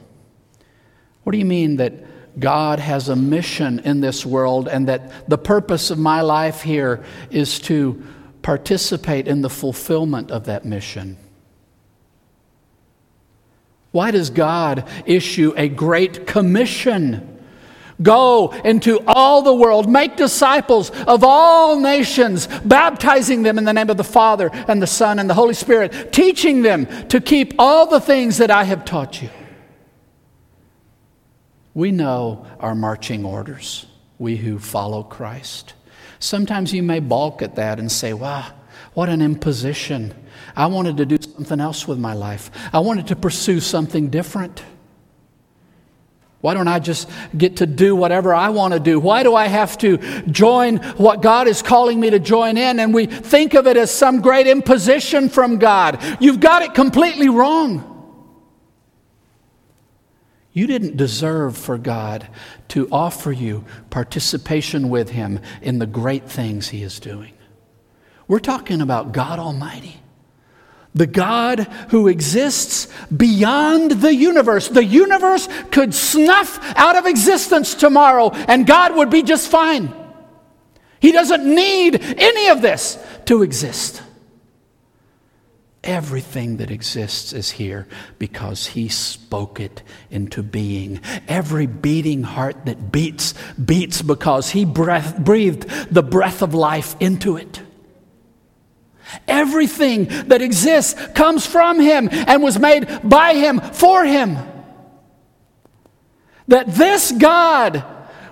What 1.24 1.34
do 1.34 1.38
you 1.38 1.46
mean 1.46 1.75
that 1.77 2.39
God 2.39 2.79
has 2.79 3.10
a 3.10 3.15
mission 3.15 3.79
in 3.79 4.01
this 4.01 4.25
world 4.25 4.67
and 4.67 4.88
that 4.88 5.29
the 5.29 5.38
purpose 5.38 5.91
of 5.91 6.00
my 6.00 6.22
life 6.22 6.62
here 6.62 7.03
is 7.29 7.60
to 7.62 8.01
participate 8.41 9.27
in 9.27 9.41
the 9.41 9.50
fulfillment 9.50 10.31
of 10.31 10.46
that 10.46 10.65
mission? 10.65 11.17
Why 13.91 14.12
does 14.12 14.29
God 14.29 14.88
issue 15.05 15.53
a 15.58 15.67
great 15.67 16.27
commission? 16.27 17.38
Go 18.01 18.51
into 18.63 19.01
all 19.08 19.41
the 19.41 19.53
world, 19.53 19.89
make 19.89 20.15
disciples 20.15 20.89
of 21.05 21.24
all 21.24 21.79
nations, 21.79 22.48
baptizing 22.63 23.43
them 23.43 23.58
in 23.58 23.65
the 23.65 23.74
name 23.74 23.89
of 23.89 23.98
the 23.98 24.03
Father 24.03 24.50
and 24.67 24.81
the 24.81 24.88
Son 24.88 25.19
and 25.19 25.29
the 25.29 25.34
Holy 25.34 25.53
Spirit, 25.53 26.13
teaching 26.13 26.62
them 26.62 26.86
to 27.10 27.19
keep 27.19 27.55
all 27.60 27.88
the 27.88 28.00
things 28.00 28.38
that 28.38 28.51
I 28.51 28.63
have 28.63 28.86
taught 28.86 29.22
you. 29.22 29.29
We 31.74 31.91
know 31.91 32.46
our 32.60 32.75
marching 32.75 33.25
orders, 33.25 33.86
we 34.17 34.38
who 34.38 34.60
follow 34.60 35.03
Christ. 35.03 35.74
Sometimes 36.19 36.74
you 36.74 36.84
may 36.84 37.00
balk 37.00 37.41
at 37.41 37.55
that 37.55 37.79
and 37.79 37.91
say, 37.91 38.13
wow, 38.13 38.51
what 38.93 39.10
an 39.10 39.22
imposition. 39.22 40.13
I 40.55 40.67
wanted 40.67 40.98
to 40.98 41.05
do 41.05 41.17
something 41.22 41.60
else 41.60 41.88
with 41.88 42.00
my 42.00 42.13
life. 42.13 42.51
I 42.74 42.79
wanted 42.79 43.08
to 43.08 43.15
pursue 43.15 43.60
something 43.60 44.10
different. 44.10 44.63
Why 46.41 46.53
don't 46.53 46.69
I 46.69 46.79
just 46.79 47.10
get 47.38 47.58
to 47.58 47.65
do 47.65 47.96
whatever 47.96 48.34
I 48.34 48.50
want 48.50 48.74
to 48.74 48.79
do? 48.79 49.00
Why 49.00 49.24
do 49.24 49.36
I 49.36 49.48
have 49.48 49.77
to 49.79 49.98
join 50.31 50.77
what 50.96 51.22
God 51.22 51.48
is 51.50 51.62
calling 51.62 52.00
me 52.00 52.12
to 52.12 52.19
join 52.19 52.55
in? 52.55 52.79
And 52.79 52.93
we 52.93 53.08
think 53.08 53.55
of 53.55 53.67
it 53.67 53.75
as 53.75 53.91
some 53.91 54.22
great 54.22 54.48
imposition 54.48 55.27
from 55.27 55.60
God. 55.60 56.01
You've 56.22 56.39
got 56.39 56.62
it 56.62 56.74
completely 56.74 57.27
wrong. 57.27 57.86
You 60.53 60.65
didn't 60.65 60.98
deserve 60.98 61.58
for 61.58 61.77
God 61.77 62.27
to 62.69 62.88
offer 62.91 63.31
you 63.31 63.65
participation 63.89 64.89
with 64.89 65.10
Him 65.10 65.39
in 65.62 65.79
the 65.79 65.86
great 65.86 66.29
things 66.29 66.69
He 66.69 66.84
is 66.84 67.00
doing. 67.00 67.34
We're 68.27 68.39
talking 68.39 68.81
about 68.81 69.12
God 69.12 69.39
Almighty. 69.39 70.01
The 71.00 71.08
God 71.08 71.60
who 71.91 72.10
exists 72.10 72.89
beyond 73.15 73.91
the 73.91 74.13
universe. 74.13 74.68
The 74.68 74.84
universe 74.84 75.48
could 75.72 75.94
snuff 75.94 76.60
out 76.75 76.98
of 76.98 77.06
existence 77.06 77.74
tomorrow 77.74 78.32
and 78.32 78.68
God 78.68 78.94
would 78.98 79.10
be 79.10 79.24
just 79.24 79.50
fine. 79.50 79.94
He 81.00 81.13
doesn't 81.13 81.46
need 81.46 82.01
any 82.01 82.50
of 82.50 82.62
this 82.62 83.01
to 83.27 83.44
exist. 83.44 84.03
Everything 85.86 86.58
that 86.58 86.70
exists 86.70 87.32
is 87.32 87.51
here 87.51 87.88
because 88.18 88.68
He 88.68 88.89
spoke 88.89 89.62
it 89.62 89.82
into 90.12 90.44
being. 90.44 91.00
Every 91.29 91.65
beating 91.65 92.24
heart 92.24 92.65
that 92.65 92.91
beats, 92.91 93.36
beats 93.53 94.01
because 94.01 94.50
He 94.50 94.65
breath, 94.65 95.18
breathed 95.18 95.70
the 95.89 96.03
breath 96.03 96.41
of 96.41 96.53
life 96.53 96.98
into 97.00 97.38
it. 97.38 97.62
Everything 99.28 100.06
that 100.28 100.42
exists 100.42 100.96
comes 101.13 101.46
from 101.46 101.80
Him 101.80 102.10
and 102.12 102.44
was 102.44 102.60
made 102.60 102.88
by 103.04 103.34
Him 103.34 103.60
for 103.60 104.06
Him. 104.06 104.38
That 106.48 106.68
this 106.74 107.12
God 107.12 107.84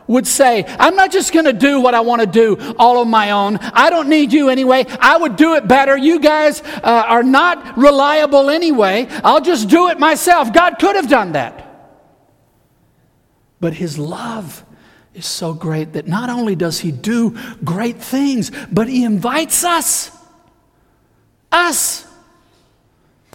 would 0.08 0.26
say, 0.26 0.66
I'm 0.80 0.96
not 0.96 1.12
just 1.12 1.34
going 1.34 1.46
to 1.46 1.54
do 1.54 1.82
what 1.82 1.94
I 1.94 2.00
want 2.00 2.22
to 2.22 2.28
do 2.28 2.76
all 2.80 3.00
on 3.00 3.10
my 3.10 3.32
own. 3.32 3.58
I 3.58 3.90
don't 3.90 4.10
need 4.10 4.32
you 4.34 4.50
anyway. 4.50 4.86
I 5.00 5.18
would 5.18 5.36
do 5.36 5.56
it 5.56 5.68
better. 5.68 5.98
You 5.98 6.20
guys 6.20 6.62
uh, 6.62 7.04
are 7.08 7.24
not 7.24 7.78
reliable 7.78 8.50
anyway. 8.50 9.08
I'll 9.24 9.42
just 9.42 9.70
do 9.70 9.90
it 9.90 10.00
myself. 10.00 10.54
God 10.54 10.80
could 10.80 10.96
have 10.96 11.10
done 11.10 11.34
that. 11.34 11.66
But 13.60 13.74
His 13.74 13.98
love 13.98 14.64
is 15.14 15.26
so 15.26 15.54
great 15.54 15.94
that 15.94 16.08
not 16.08 16.30
only 16.30 16.56
does 16.56 16.80
He 16.80 16.92
do 16.92 17.38
great 17.64 17.98
things, 17.98 18.52
but 18.72 18.88
He 18.88 19.04
invites 19.04 19.64
us 19.64 20.17
us. 21.52 22.06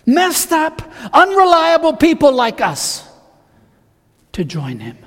messed 0.04 0.52
up, 0.52 0.82
unreliable 1.12 1.96
people 1.96 2.32
like 2.32 2.60
us 2.60 3.08
to 4.32 4.44
join 4.44 4.80
him, 4.80 4.98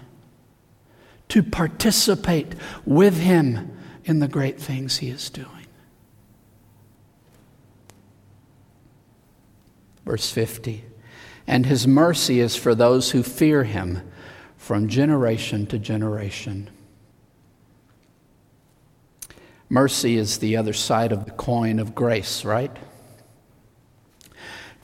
to 1.30 1.44
participate 1.44 2.56
with 2.86 3.18
him 3.18 3.78
in 4.06 4.20
the 4.20 4.28
great 4.28 4.60
things 4.60 4.98
he 4.98 5.10
is 5.10 5.30
doing. 5.30 5.50
Verse 10.06 10.32
50 10.32 10.84
And 11.48 11.66
his 11.66 11.88
mercy 11.88 12.40
is 12.40 12.56
for 12.56 12.76
those 12.76 13.12
who 13.12 13.24
fear 13.24 13.64
him 13.64 14.02
from 14.56 14.88
generation 14.88 15.66
to 15.68 15.80
generation. 15.80 16.70
Mercy 19.68 20.16
is 20.16 20.38
the 20.38 20.56
other 20.56 20.74
side 20.74 21.12
of 21.12 21.26
the 21.26 21.32
coin 21.32 21.80
of 21.80 21.96
grace, 21.96 22.46
right? 22.46 22.72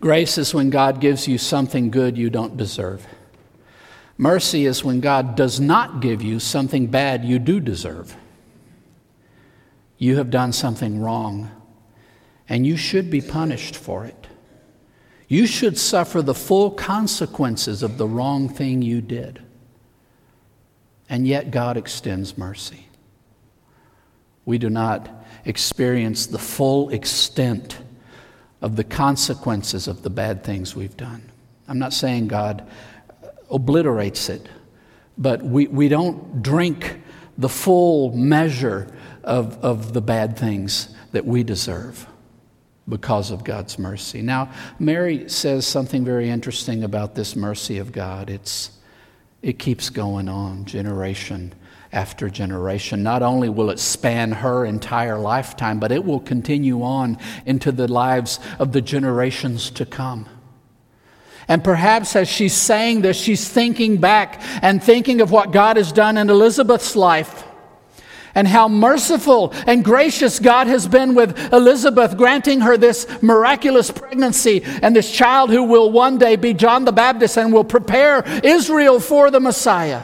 Grace 0.02 0.40
is 0.40 0.52
when 0.52 0.72
God 0.72 1.00
gives 1.00 1.28
you 1.28 1.38
something 1.38 1.92
good 1.92 2.18
you 2.18 2.32
don't 2.32 2.58
deserve. 2.58 3.08
Mercy 4.18 4.66
is 4.66 4.84
when 4.84 5.00
God 5.00 5.36
does 5.36 5.60
not 5.60 6.02
give 6.02 6.24
you 6.24 6.40
something 6.40 6.88
bad 6.88 7.24
you 7.24 7.38
do 7.38 7.60
deserve. 7.60 8.16
You 10.00 10.18
have 10.18 10.32
done 10.32 10.54
something 10.54 11.00
wrong, 11.00 11.52
and 12.50 12.66
you 12.66 12.78
should 12.78 13.12
be 13.12 13.22
punished 13.22 13.76
for 13.76 14.04
it. 14.04 14.28
You 15.28 15.46
should 15.46 15.78
suffer 15.78 16.24
the 16.24 16.34
full 16.34 16.72
consequences 16.72 17.84
of 17.84 18.00
the 18.00 18.08
wrong 18.08 18.50
thing 18.50 18.82
you 18.82 19.02
did. 19.02 19.40
And 21.08 21.28
yet, 21.28 21.52
God 21.52 21.78
extends 21.78 22.40
mercy. 22.40 22.88
We 24.46 24.58
do 24.58 24.70
not 24.72 25.10
experience 25.46 26.26
the 26.26 26.40
full 26.40 26.90
extent 26.90 27.78
of 28.62 28.76
the 28.76 28.84
consequences 28.84 29.88
of 29.88 30.04
the 30.04 30.10
bad 30.10 30.44
things 30.44 30.76
we've 30.76 30.98
done. 30.98 31.22
I'm 31.68 31.80
not 31.80 31.94
saying 31.94 32.28
God 32.28 32.68
obliterates 33.50 34.30
it, 34.30 34.48
but 35.18 35.42
we, 35.42 35.68
we 35.68 35.88
don't 35.88 36.42
drink 36.42 37.02
the 37.38 37.50
full 37.50 38.16
measure 38.16 38.88
of, 39.24 39.58
of 39.64 39.94
the 39.94 40.02
bad 40.02 40.38
things 40.38 40.94
that 41.12 41.26
we 41.26 41.44
deserve 41.44 42.08
because 42.88 43.32
of 43.32 43.44
God's 43.44 43.78
mercy. 43.80 44.22
Now, 44.22 44.52
Mary 44.80 45.30
says 45.30 45.66
something 45.66 46.04
very 46.04 46.30
interesting 46.30 46.84
about 46.84 47.16
this 47.16 47.36
mercy 47.36 47.78
of 47.78 47.92
God. 47.92 48.30
It's, 48.30 48.72
it 49.42 49.60
keeps 49.60 49.90
going 49.90 50.28
on 50.28 50.66
generation 50.66 51.54
after 51.94 52.30
generation. 52.30 53.04
Not 53.04 53.22
only 53.22 53.50
will 53.50 53.70
it 53.70 53.80
span 53.80 54.32
her 54.32 54.66
entire 54.66 55.18
lifetime, 55.18 55.80
but 55.80 55.92
it 55.92 56.06
will 56.06 56.20
continue 56.20 56.84
on 56.84 57.18
into 57.46 57.72
the 57.72 57.88
lives 57.88 58.40
of 58.60 58.72
the 58.72 58.82
generations 58.82 59.70
to 59.72 59.86
come. 59.86 60.28
And 61.48 61.64
perhaps 61.64 62.16
as 62.16 62.30
she's 62.30 62.54
saying 62.54 63.02
this, 63.02 63.18
she's 63.20 63.48
thinking 63.48 63.98
back 63.98 64.42
and 64.62 64.82
thinking 64.82 65.22
of 65.22 65.32
what 65.32 65.52
God 65.52 65.76
has 65.76 65.92
done 65.92 66.18
in 66.18 66.30
Elizabeth's 66.30 66.96
life 66.96 67.44
and 68.34 68.48
how 68.48 68.70
merciful 68.70 69.52
and 69.68 69.84
gracious 69.84 70.40
God 70.40 70.68
has 70.68 70.88
been 70.88 71.16
with 71.16 71.38
Elizabeth, 71.52 72.16
granting 72.16 72.62
her 72.62 72.78
this 72.78 73.06
miraculous 73.22 73.92
pregnancy 73.92 74.64
and 74.82 74.96
this 74.96 75.12
child 75.12 75.50
who 75.50 75.64
will 75.64 75.92
one 75.92 76.18
day 76.18 76.38
be 76.38 76.54
John 76.54 76.86
the 76.86 76.94
Baptist 76.94 77.38
and 77.38 77.52
will 77.52 77.66
prepare 77.66 78.24
Israel 78.46 79.02
for 79.02 79.30
the 79.30 79.42
Messiah. 79.42 80.04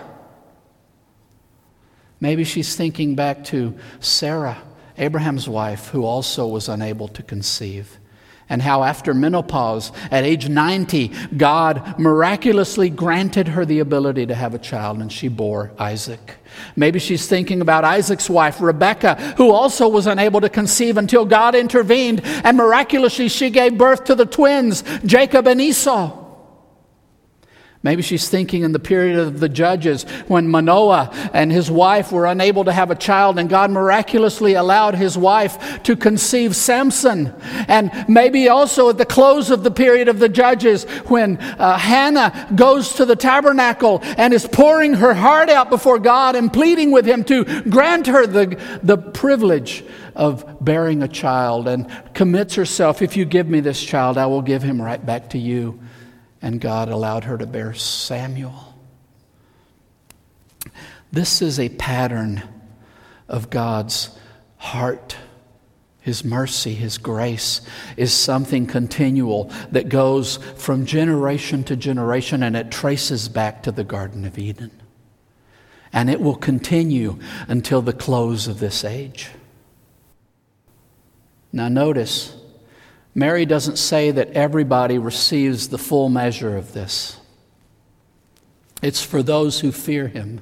Maybe 2.19 2.43
she's 2.43 2.75
thinking 2.75 3.15
back 3.15 3.43
to 3.45 3.77
Sarah, 3.99 4.57
Abraham's 4.97 5.47
wife, 5.47 5.89
who 5.89 6.03
also 6.03 6.47
was 6.47 6.69
unable 6.69 7.07
to 7.09 7.23
conceive 7.23 7.99
and 8.49 8.61
how 8.61 8.83
after 8.83 9.13
menopause, 9.13 9.91
at 10.09 10.23
age 10.23 10.47
90, 10.47 11.11
God 11.35 11.99
miraculously 11.99 12.89
granted 12.89 13.49
her 13.49 13.65
the 13.65 13.79
ability 13.79 14.25
to 14.27 14.35
have 14.35 14.53
a 14.53 14.59
child, 14.59 14.99
and 14.99 15.11
she 15.11 15.27
bore 15.27 15.71
Isaac. 15.77 16.37
Maybe 16.75 16.99
she's 16.99 17.27
thinking 17.27 17.59
about 17.59 17.83
Isaac's 17.83 18.29
wife, 18.29 18.61
Rebecca, 18.61 19.15
who 19.35 19.51
also 19.51 19.89
was 19.89 20.07
unable 20.07 20.41
to 20.41 20.49
conceive 20.49 20.97
until 20.97 21.25
God 21.25 21.55
intervened, 21.55 22.21
and 22.23 22.55
miraculously 22.55 23.27
she 23.27 23.49
gave 23.49 23.77
birth 23.77 24.05
to 24.05 24.15
the 24.15 24.25
twins, 24.25 24.83
Jacob 25.05 25.47
and 25.47 25.59
Esau. 25.59 26.16
Maybe 27.83 28.01
she's 28.01 28.27
thinking 28.27 28.63
in 28.63 28.71
the 28.71 28.79
period 28.79 29.19
of 29.19 29.39
the 29.39 29.47
judges 29.47 30.03
when 30.27 30.49
Manoah 30.49 31.11
and 31.31 31.51
his 31.51 31.69
wife 31.69 32.11
were 32.11 32.25
unable 32.25 32.63
to 32.65 32.71
have 32.71 32.89
a 32.89 32.95
child, 32.95 33.37
and 33.37 33.47
God 33.47 33.69
miraculously 33.69 34.55
allowed 34.55 34.95
his 34.95 35.15
wife 35.15 35.83
to 35.83 35.95
conceive 35.95 36.55
Samson. 36.55 37.33
And 37.67 37.91
maybe 38.09 38.49
also 38.49 38.89
at 38.89 38.97
the 38.97 39.05
close 39.05 39.51
of 39.51 39.63
the 39.63 39.69
period 39.69 40.07
of 40.07 40.17
the 40.17 40.27
judges 40.27 40.85
when 41.05 41.37
uh, 41.37 41.77
Hannah 41.77 42.49
goes 42.55 42.93
to 42.93 43.05
the 43.05 43.15
tabernacle 43.15 43.99
and 44.17 44.33
is 44.33 44.47
pouring 44.47 44.95
her 44.95 45.13
heart 45.13 45.49
out 45.49 45.69
before 45.69 45.99
God 45.99 46.35
and 46.35 46.51
pleading 46.51 46.89
with 46.89 47.05
him 47.05 47.23
to 47.25 47.45
grant 47.69 48.07
her 48.07 48.25
the, 48.25 48.59
the 48.81 48.97
privilege 48.97 49.83
of 50.15 50.65
bearing 50.65 51.03
a 51.03 51.07
child 51.07 51.67
and 51.67 51.87
commits 52.15 52.55
herself 52.55 53.03
if 53.03 53.15
you 53.15 53.23
give 53.23 53.47
me 53.47 53.59
this 53.59 53.83
child, 53.83 54.17
I 54.17 54.25
will 54.25 54.41
give 54.41 54.63
him 54.63 54.81
right 54.81 55.03
back 55.05 55.29
to 55.29 55.37
you 55.37 55.79
and 56.47 56.61
God 56.61 56.87
allowed 56.87 57.25
her 57.25 57.37
to 57.37 57.45
bear 57.45 57.73
Samuel. 57.73 58.73
This 61.11 61.41
is 61.41 61.59
a 61.59 61.67
pattern 61.67 62.41
of 63.27 63.49
God's 63.49 64.17
heart. 64.55 65.17
His 65.99 66.23
mercy, 66.23 66.73
His 66.73 66.99
grace 66.99 67.59
is 67.97 68.13
something 68.13 68.65
continual 68.65 69.51
that 69.73 69.89
goes 69.89 70.37
from 70.55 70.85
generation 70.85 71.65
to 71.65 71.75
generation 71.75 72.41
and 72.43 72.55
it 72.55 72.71
traces 72.71 73.27
back 73.27 73.61
to 73.63 73.71
the 73.73 73.83
Garden 73.83 74.23
of 74.23 74.37
Eden. 74.37 74.71
And 75.91 76.09
it 76.09 76.21
will 76.21 76.37
continue 76.37 77.19
until 77.49 77.81
the 77.81 77.91
close 77.91 78.47
of 78.47 78.61
this 78.61 78.85
age. 78.85 79.31
Now, 81.51 81.67
notice 81.67 82.36
Mary 83.17 83.47
doesn't 83.47 83.79
say 83.79 84.11
that 84.11 84.29
everybody 84.33 84.99
receives 84.99 85.69
the 85.69 85.77
full 85.79 86.07
measure 86.07 86.55
of 86.55 86.73
this. 86.73 87.19
It's 88.83 89.01
for 89.01 89.23
those 89.23 89.59
who 89.59 89.71
fear 89.71 90.07
him. 90.07 90.39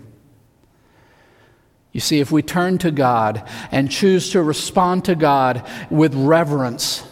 You 1.93 2.01
see, 2.01 2.19
if 2.19 2.33
we 2.33 2.41
turn 2.41 2.77
to 2.79 2.91
God 2.91 3.47
and 3.71 3.89
choose 3.89 4.31
to 4.31 4.43
respond 4.43 5.05
to 5.05 5.15
God 5.15 5.65
with 5.89 6.13
reverence, 6.15 7.07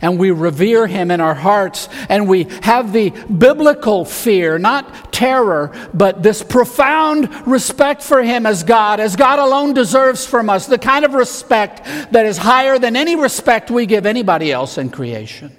and 0.00 0.18
we 0.18 0.30
revere 0.30 0.86
him 0.86 1.10
in 1.10 1.20
our 1.20 1.34
hearts 1.34 1.88
and 2.08 2.28
we 2.28 2.44
have 2.62 2.92
the 2.92 3.10
biblical 3.10 4.04
fear, 4.04 4.58
not 4.58 5.12
terror, 5.12 5.72
but 5.92 6.22
this 6.22 6.42
profound 6.42 7.46
respect 7.46 8.02
for 8.02 8.22
him 8.22 8.46
as 8.46 8.62
God, 8.62 9.00
as 9.00 9.16
God 9.16 9.38
alone 9.38 9.74
deserves 9.74 10.26
from 10.26 10.50
us, 10.50 10.66
the 10.66 10.78
kind 10.78 11.04
of 11.04 11.14
respect 11.14 11.84
that 12.12 12.26
is 12.26 12.38
higher 12.38 12.78
than 12.78 12.96
any 12.96 13.16
respect 13.16 13.70
we 13.70 13.86
give 13.86 14.06
anybody 14.06 14.52
else 14.52 14.78
in 14.78 14.90
creation. 14.90 15.56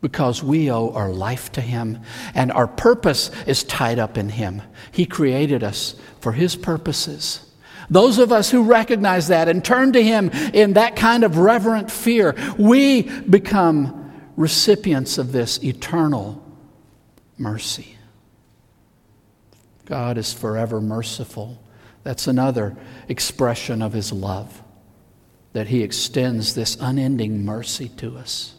Because 0.00 0.42
we 0.42 0.70
owe 0.70 0.90
our 0.90 1.12
life 1.12 1.52
to 1.52 1.60
Him 1.60 2.00
and 2.34 2.50
our 2.50 2.66
purpose 2.66 3.30
is 3.46 3.62
tied 3.62 4.00
up 4.00 4.18
in 4.18 4.30
Him. 4.30 4.60
He 4.90 5.06
created 5.06 5.62
us 5.62 5.94
for 6.20 6.32
His 6.32 6.56
purposes. 6.56 7.51
Those 7.90 8.18
of 8.18 8.32
us 8.32 8.50
who 8.50 8.62
recognize 8.62 9.28
that 9.28 9.48
and 9.48 9.64
turn 9.64 9.92
to 9.92 10.02
Him 10.02 10.30
in 10.52 10.74
that 10.74 10.96
kind 10.96 11.24
of 11.24 11.38
reverent 11.38 11.90
fear, 11.90 12.34
we 12.58 13.02
become 13.02 14.12
recipients 14.36 15.18
of 15.18 15.32
this 15.32 15.62
eternal 15.62 16.42
mercy. 17.36 17.96
God 19.84 20.16
is 20.16 20.32
forever 20.32 20.80
merciful. 20.80 21.62
That's 22.02 22.26
another 22.26 22.76
expression 23.08 23.82
of 23.82 23.92
His 23.92 24.12
love, 24.12 24.62
that 25.52 25.68
He 25.68 25.82
extends 25.82 26.54
this 26.54 26.76
unending 26.80 27.44
mercy 27.44 27.88
to 27.98 28.16
us. 28.16 28.54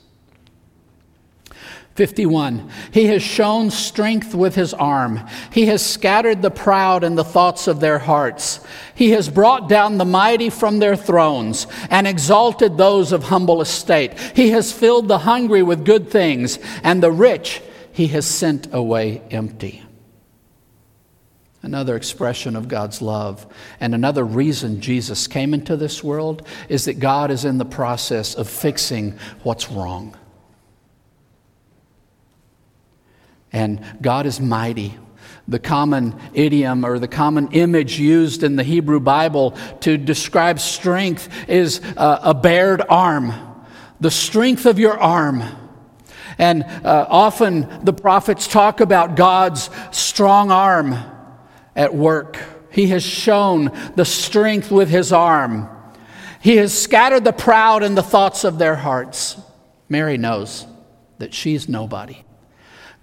51. 1.96 2.72
He 2.92 3.06
has 3.08 3.22
shown 3.22 3.70
strength 3.70 4.34
with 4.34 4.56
his 4.56 4.74
arm. 4.74 5.20
He 5.52 5.68
has 5.68 5.86
scattered 5.86 6.42
the 6.42 6.50
proud 6.50 7.04
in 7.04 7.14
the 7.14 7.24
thoughts 7.24 7.68
of 7.68 7.80
their 7.80 8.00
hearts. 8.00 8.66
He 8.96 9.12
has 9.12 9.30
brought 9.30 9.70
down 9.70 9.98
the 9.98 10.06
mighty 10.06 10.50
from 10.50 10.80
their 10.80 10.96
thrones 10.96 11.68
and 11.92 12.08
exalted 12.08 12.78
those 12.78 13.12
of 13.12 13.24
humble 13.24 13.62
estate. 13.62 14.20
He 14.36 14.50
has 14.50 14.72
filled 14.72 15.08
the 15.08 15.20
hungry 15.20 15.62
with 15.62 15.86
good 15.86 16.10
things, 16.10 16.58
and 16.82 17.02
the 17.04 17.12
rich 17.12 17.62
he 17.92 18.08
has 18.08 18.26
sent 18.26 18.74
away 18.74 19.22
empty. 19.30 19.84
Another 21.62 21.96
expression 21.96 22.56
of 22.56 22.68
God's 22.68 23.02
love 23.02 23.46
and 23.80 23.94
another 23.94 24.26
reason 24.26 24.82
Jesus 24.82 25.28
came 25.28 25.54
into 25.54 25.78
this 25.78 26.04
world 26.04 26.46
is 26.68 26.86
that 26.86 27.00
God 27.00 27.32
is 27.32 27.46
in 27.46 27.58
the 27.58 27.66
process 27.66 28.34
of 28.36 28.50
fixing 28.50 29.18
what's 29.44 29.70
wrong. 29.70 30.18
And 33.54 33.82
God 34.02 34.26
is 34.26 34.42
mighty. 34.42 34.98
The 35.48 35.60
common 35.60 36.20
idiom 36.34 36.86
or 36.86 37.00
the 37.00 37.08
common 37.08 37.52
image 37.52 38.00
used 38.00 38.44
in 38.44 38.56
the 38.56 38.64
Hebrew 38.64 39.00
Bible 39.00 39.52
to 39.82 39.98
describe 39.98 40.60
strength 40.60 41.30
is 41.48 41.80
a, 41.98 42.20
a 42.24 42.34
bared 42.34 42.82
arm. 42.90 43.34
The 44.00 44.12
strength 44.12 44.66
of 44.66 44.80
your 44.80 44.98
arm. 44.98 45.44
And 46.38 46.64
uh, 46.64 47.06
often 47.10 47.86
the 47.86 47.94
prophets 47.94 48.48
talk 48.48 48.80
about 48.80 49.16
God's 49.16 49.70
strong 49.92 50.50
arm 50.50 50.96
at 51.76 51.94
work. 51.94 52.38
He 52.72 52.88
has 52.88 53.04
shown 53.04 53.72
the 53.96 54.06
strength 54.06 54.72
with 54.72 54.90
his 54.90 55.12
arm. 55.12 55.70
He 56.42 56.58
has 56.58 56.78
scattered 56.78 57.24
the 57.24 57.34
proud 57.34 57.84
in 57.84 57.96
the 57.96 58.04
thoughts 58.04 58.44
of 58.44 58.58
their 58.58 58.76
hearts. 58.76 59.38
Mary 59.90 60.18
knows 60.18 60.66
that 61.20 61.34
she's 61.34 61.70
nobody. 61.70 62.23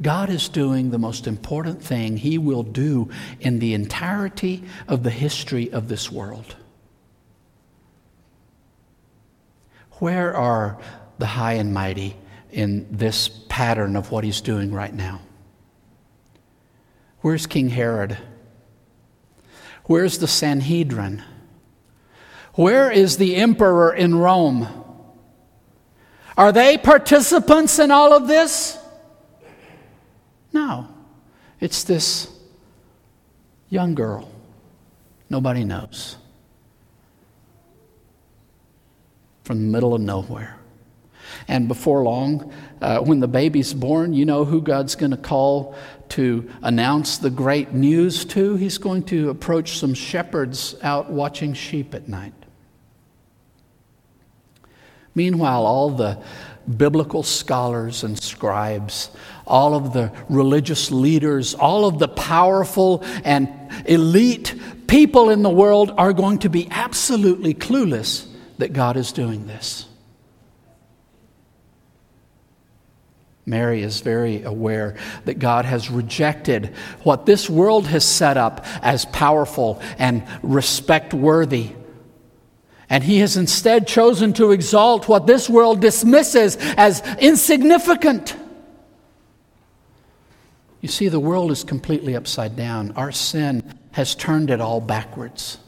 God 0.02 0.30
is 0.30 0.48
doing 0.48 0.90
the 0.90 0.98
most 0.98 1.26
important 1.26 1.82
thing 1.82 2.16
He 2.16 2.38
will 2.38 2.62
do 2.62 3.10
in 3.38 3.58
the 3.58 3.74
entirety 3.74 4.64
of 4.88 5.02
the 5.02 5.10
history 5.10 5.70
of 5.70 5.88
this 5.88 6.10
world. 6.10 6.56
Where 9.92 10.34
are 10.34 10.78
the 11.18 11.26
high 11.26 11.54
and 11.54 11.74
mighty 11.74 12.16
in 12.50 12.86
this 12.90 13.28
pattern 13.28 13.94
of 13.94 14.10
what 14.10 14.24
He's 14.24 14.40
doing 14.40 14.72
right 14.72 14.94
now? 14.94 15.20
Where's 17.20 17.46
King 17.46 17.68
Herod? 17.68 18.16
Where's 19.84 20.18
the 20.18 20.28
Sanhedrin? 20.28 21.22
Where 22.54 22.90
is 22.90 23.18
the 23.18 23.36
emperor 23.36 23.92
in 23.92 24.14
Rome? 24.14 24.66
Are 26.38 26.52
they 26.52 26.78
participants 26.78 27.78
in 27.78 27.90
all 27.90 28.14
of 28.14 28.26
this? 28.26 28.78
No. 30.52 30.88
It's 31.60 31.84
this 31.84 32.28
young 33.68 33.94
girl. 33.94 34.30
Nobody 35.28 35.64
knows. 35.64 36.16
From 39.44 39.58
the 39.58 39.72
middle 39.72 39.94
of 39.94 40.00
nowhere. 40.00 40.56
And 41.46 41.68
before 41.68 42.02
long, 42.02 42.52
uh, 42.80 43.00
when 43.00 43.20
the 43.20 43.28
baby's 43.28 43.72
born, 43.72 44.12
you 44.14 44.24
know 44.24 44.44
who 44.44 44.60
God's 44.60 44.94
going 44.96 45.12
to 45.12 45.16
call 45.16 45.76
to 46.10 46.50
announce 46.62 47.18
the 47.18 47.30
great 47.30 47.72
news 47.72 48.24
to? 48.26 48.56
He's 48.56 48.78
going 48.78 49.04
to 49.04 49.30
approach 49.30 49.78
some 49.78 49.94
shepherds 49.94 50.74
out 50.82 51.10
watching 51.10 51.54
sheep 51.54 51.94
at 51.94 52.08
night. 52.08 52.34
Meanwhile, 55.14 55.66
all 55.66 55.90
the 55.90 56.22
biblical 56.76 57.22
scholars 57.22 58.04
and 58.04 58.20
scribes, 58.20 59.10
all 59.50 59.74
of 59.74 59.92
the 59.92 60.12
religious 60.28 60.90
leaders, 60.90 61.54
all 61.54 61.84
of 61.84 61.98
the 61.98 62.08
powerful 62.08 63.04
and 63.24 63.48
elite 63.84 64.54
people 64.86 65.30
in 65.30 65.42
the 65.42 65.50
world 65.50 65.92
are 65.98 66.12
going 66.12 66.38
to 66.38 66.48
be 66.48 66.68
absolutely 66.70 67.54
clueless 67.54 68.26
that 68.58 68.72
God 68.72 68.96
is 68.96 69.12
doing 69.12 69.46
this. 69.46 69.86
Mary 73.46 73.82
is 73.82 74.00
very 74.00 74.42
aware 74.44 74.96
that 75.24 75.38
God 75.38 75.64
has 75.64 75.90
rejected 75.90 76.74
what 77.02 77.26
this 77.26 77.50
world 77.50 77.86
has 77.88 78.04
set 78.04 78.36
up 78.36 78.64
as 78.80 79.04
powerful 79.06 79.82
and 79.98 80.22
respect 80.42 81.12
worthy 81.12 81.70
and 82.90 83.04
he 83.04 83.20
has 83.20 83.36
instead 83.36 83.86
chosen 83.86 84.32
to 84.34 84.50
exalt 84.50 85.08
what 85.08 85.28
this 85.28 85.48
world 85.48 85.80
dismisses 85.80 86.56
as 86.76 87.00
insignificant. 87.18 88.36
You 90.80 90.88
see, 90.88 91.08
the 91.08 91.20
world 91.20 91.50
is 91.50 91.64
completely 91.64 92.16
upside 92.16 92.56
down. 92.56 92.92
Our 92.96 93.12
sin 93.12 93.62
has 93.92 94.14
turned 94.14 94.50
it 94.50 94.60
all 94.60 94.80
backwards. 94.80 95.58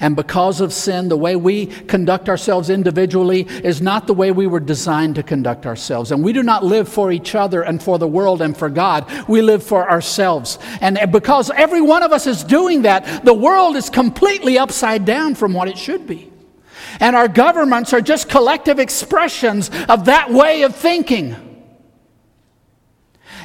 And 0.00 0.14
because 0.14 0.60
of 0.60 0.72
sin, 0.72 1.08
the 1.08 1.16
way 1.16 1.34
we 1.34 1.66
conduct 1.66 2.28
ourselves 2.28 2.70
individually 2.70 3.42
is 3.64 3.82
not 3.82 4.06
the 4.06 4.14
way 4.14 4.30
we 4.30 4.46
were 4.46 4.60
designed 4.60 5.16
to 5.16 5.24
conduct 5.24 5.66
ourselves. 5.66 6.12
And 6.12 6.22
we 6.22 6.32
do 6.32 6.44
not 6.44 6.64
live 6.64 6.88
for 6.88 7.10
each 7.10 7.34
other 7.34 7.62
and 7.62 7.82
for 7.82 7.98
the 7.98 8.06
world 8.06 8.40
and 8.40 8.56
for 8.56 8.68
God. 8.68 9.10
We 9.28 9.42
live 9.42 9.64
for 9.64 9.90
ourselves. 9.90 10.60
And 10.80 11.00
because 11.10 11.50
every 11.50 11.80
one 11.80 12.04
of 12.04 12.12
us 12.12 12.28
is 12.28 12.44
doing 12.44 12.82
that, 12.82 13.24
the 13.24 13.34
world 13.34 13.74
is 13.74 13.90
completely 13.90 14.56
upside 14.56 15.04
down 15.04 15.34
from 15.34 15.52
what 15.52 15.66
it 15.66 15.76
should 15.76 16.06
be. 16.06 16.30
And 17.00 17.16
our 17.16 17.28
governments 17.28 17.92
are 17.92 18.00
just 18.00 18.28
collective 18.28 18.78
expressions 18.78 19.68
of 19.88 20.04
that 20.04 20.30
way 20.30 20.62
of 20.62 20.76
thinking. 20.76 21.47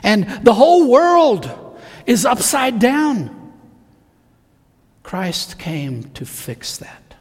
And 0.03 0.27
the 0.43 0.53
whole 0.53 0.89
world 0.89 1.49
is 2.05 2.25
upside 2.25 2.79
down. 2.79 3.39
Christ 5.01 5.57
came 5.57 6.03
to 6.11 6.25
fix 6.25 6.77
that, 6.77 7.15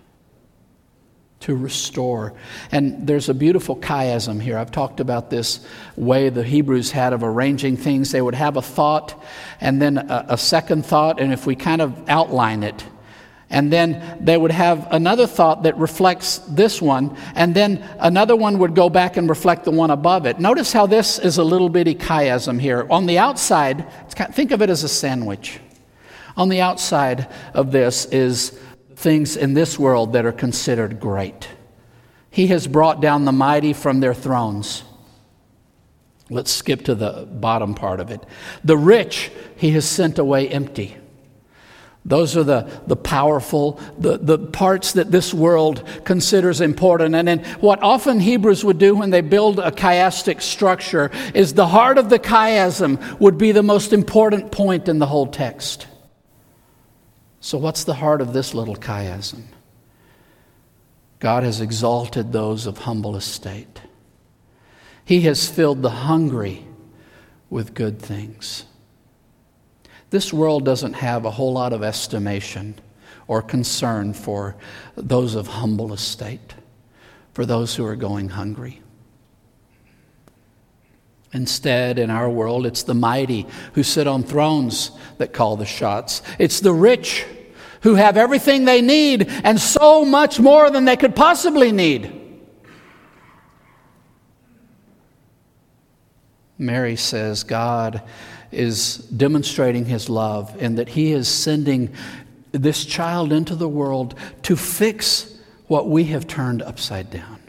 to 1.41 1.55
restore. 1.55 2.35
And 2.71 3.07
there's 3.07 3.29
a 3.29 3.35
beautiful 3.35 3.77
chiasm 3.77 4.41
here. 4.41 4.59
I've 4.59 4.71
talked 4.71 5.01
about 5.01 5.31
this 5.31 5.65
way 5.97 6.29
the 6.29 6.45
Hebrews 6.45 6.91
had 6.91 7.13
of 7.13 7.23
arranging 7.23 7.77
things. 7.77 8.11
They 8.11 8.23
would 8.23 8.35
have 8.35 8.57
a 8.57 8.63
thought 8.63 9.23
and 9.61 9.81
then 9.81 9.99
a, 9.99 10.27
a 10.31 10.39
second 10.39 10.87
thought, 10.87 11.21
and 11.21 11.33
if 11.33 11.47
we 11.47 11.55
kind 11.55 11.83
of 11.83 12.09
outline 12.09 12.63
it, 12.63 12.85
and 13.53 13.73
then 13.73 14.19
they 14.21 14.37
would 14.37 14.51
have 14.51 14.89
another 14.91 15.27
thought 15.27 15.63
that 15.63 15.77
reflects 15.77 16.39
this 16.39 16.83
one, 16.83 17.17
and 17.35 17.55
then 17.55 17.87
another 18.01 18.35
one 18.35 18.59
would 18.59 18.75
go 18.75 18.89
back 18.89 19.17
and 19.19 19.29
reflect 19.29 19.65
the 19.65 19.71
one 19.71 19.91
above 19.91 20.27
it. 20.27 20.41
Notice 20.41 20.73
how 20.73 20.87
this 20.87 21.19
is 21.19 21.37
a 21.39 21.45
little 21.45 21.69
bitty 21.69 21.95
chiasm 21.95 22.59
here. 22.59 22.87
On 22.91 23.07
the 23.07 23.19
outside, 23.19 23.87
think 24.33 24.51
of 24.51 24.63
it 24.63 24.71
as 24.71 24.83
a 24.83 24.89
sandwich. 24.89 25.61
On 26.35 26.49
the 26.49 26.63
outside 26.63 27.29
of 27.53 27.71
this 27.71 28.07
is 28.07 28.59
things 28.97 29.37
in 29.37 29.53
this 29.53 29.79
world 29.79 30.15
that 30.15 30.25
are 30.25 30.33
considered 30.33 30.99
great. 30.99 31.47
He 32.31 32.47
has 32.47 32.67
brought 32.67 33.03
down 33.03 33.27
the 33.27 33.33
mighty 33.33 33.75
from 33.75 34.01
their 34.01 34.15
thrones. 34.15 34.83
Let's 36.31 36.51
skip 36.51 36.85
to 36.85 36.95
the 36.95 37.29
bottom 37.31 37.75
part 37.75 38.01
of 38.01 38.11
it. 38.11 38.25
The 38.65 38.79
rich 38.79 39.31
he 39.57 39.73
has 39.73 39.85
sent 39.85 40.19
away 40.19 40.49
empty. 40.49 40.97
Those 42.05 42.37
are 42.37 42.43
the, 42.43 42.69
the 42.89 42.97
powerful, 42.97 43.81
the, 43.97 44.19
the 44.19 44.37
parts 44.37 44.95
that 44.95 45.13
this 45.13 45.33
world 45.33 45.87
considers 46.05 46.61
important. 46.61 47.15
And 47.15 47.29
then 47.29 47.45
what 47.61 47.81
often 47.81 48.19
Hebrews 48.19 48.65
would 48.65 48.79
do 48.79 48.97
when 48.97 49.11
they 49.11 49.21
build 49.21 49.61
a 49.61 49.71
chiastic 49.71 50.43
structure 50.43 51.13
is 51.33 51.55
the 51.55 51.69
heart 51.69 51.99
of 51.99 52.09
the 52.09 52.19
chiasm 52.19 53.21
would 53.21 53.39
be 53.39 53.53
the 53.53 53.63
most 53.63 53.93
important 53.93 54.51
point 54.51 54.89
in 54.89 54.99
the 54.99 55.07
whole 55.07 55.29
text. 55.29 55.87
So, 57.41 57.59
what's 57.59 57.85
the 57.85 57.95
heart 57.95 58.21
of 58.21 58.33
this 58.33 58.53
little 58.55 58.77
chiasm? 58.77 59.43
God 61.19 61.45
has 61.45 61.61
exalted 61.61 62.33
those 62.33 62.67
of 62.67 62.79
humble 62.79 63.15
estate. 63.15 63.81
He 65.05 65.23
has 65.23 65.49
filled 65.49 65.83
the 65.83 65.91
hungry 65.91 66.67
with 67.49 67.75
good 67.75 68.01
things. 68.01 68.65
This 70.13 70.31
world 70.31 70.67
doesn't 70.67 70.93
have 70.93 71.25
a 71.25 71.31
whole 71.31 71.55
lot 71.55 71.73
of 71.73 71.83
estimation 71.83 72.75
or 73.27 73.41
concern 73.41 74.13
for 74.13 74.57
those 74.95 75.35
of 75.35 75.47
humble 75.47 75.95
estate, 75.95 76.55
for 77.33 77.47
those 77.47 77.75
who 77.75 77.87
are 77.87 77.97
going 77.97 78.29
hungry. 78.29 78.83
Instead, 81.33 81.99
in 81.99 82.11
our 82.11 82.29
world, 82.29 82.67
it's 82.67 82.83
the 82.83 82.93
mighty 82.93 83.47
who 83.73 83.83
sit 83.83 84.07
on 84.07 84.23
thrones 84.23 84.91
that 85.17 85.33
call 85.33 85.57
the 85.57 85.65
shots. 85.65 86.21
It's 86.39 86.61
the 86.61 86.75
rich 86.75 87.25
who 87.81 87.95
have 87.95 88.19
everything 88.19 88.67
they 88.67 88.83
need 88.83 89.31
and 89.43 89.59
so 89.59 90.05
much 90.05 90.39
more 90.39 90.69
than 90.69 90.85
they 90.85 90.99
could 90.99 91.17
possibly 91.17 91.73
need. 91.73 92.19
Mary 96.59 96.97
says, 96.97 97.45
God 97.45 98.03
is 98.53 98.99
demonstrating 98.99 99.87
his 99.87 100.09
love 100.09 100.55
and 100.61 100.79
that 100.79 100.91
he 100.91 101.13
is 101.13 101.29
sending 101.29 101.93
this 102.53 102.85
child 102.85 103.33
into 103.33 103.55
the 103.55 103.69
world 103.69 104.15
to 104.43 104.57
fix 104.57 105.35
what 105.67 105.89
we 105.89 106.05
have 106.05 106.27
turned 106.27 106.63
upside 106.63 107.11
down. 107.11 107.41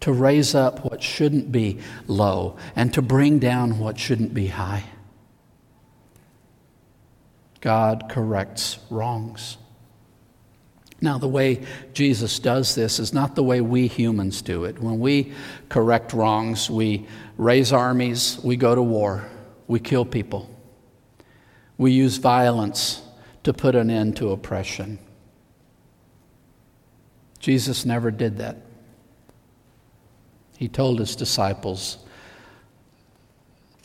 To 0.00 0.12
raise 0.12 0.54
up 0.54 0.84
what 0.84 1.02
shouldn't 1.02 1.52
be 1.52 1.78
low 2.06 2.56
and 2.74 2.94
to 2.94 3.02
bring 3.02 3.38
down 3.38 3.78
what 3.78 3.98
shouldn't 3.98 4.32
be 4.32 4.46
high. 4.46 4.84
God 7.60 8.06
corrects 8.08 8.78
wrongs. 8.90 9.58
Now, 11.00 11.18
the 11.18 11.28
way 11.28 11.62
Jesus 11.92 12.38
does 12.38 12.74
this 12.74 12.98
is 12.98 13.12
not 13.12 13.34
the 13.34 13.42
way 13.42 13.60
we 13.60 13.86
humans 13.86 14.40
do 14.40 14.64
it. 14.64 14.80
When 14.80 14.98
we 14.98 15.32
correct 15.68 16.12
wrongs, 16.12 16.70
we 16.70 17.06
raise 17.36 17.72
armies, 17.72 18.38
we 18.42 18.56
go 18.56 18.74
to 18.74 18.82
war, 18.82 19.28
we 19.66 19.78
kill 19.78 20.06
people, 20.06 20.48
we 21.76 21.92
use 21.92 22.16
violence 22.16 23.02
to 23.44 23.52
put 23.52 23.74
an 23.74 23.90
end 23.90 24.16
to 24.16 24.30
oppression. 24.30 24.98
Jesus 27.38 27.84
never 27.84 28.10
did 28.10 28.38
that. 28.38 28.56
He 30.56 30.68
told 30.68 30.98
his 30.98 31.14
disciples 31.14 31.98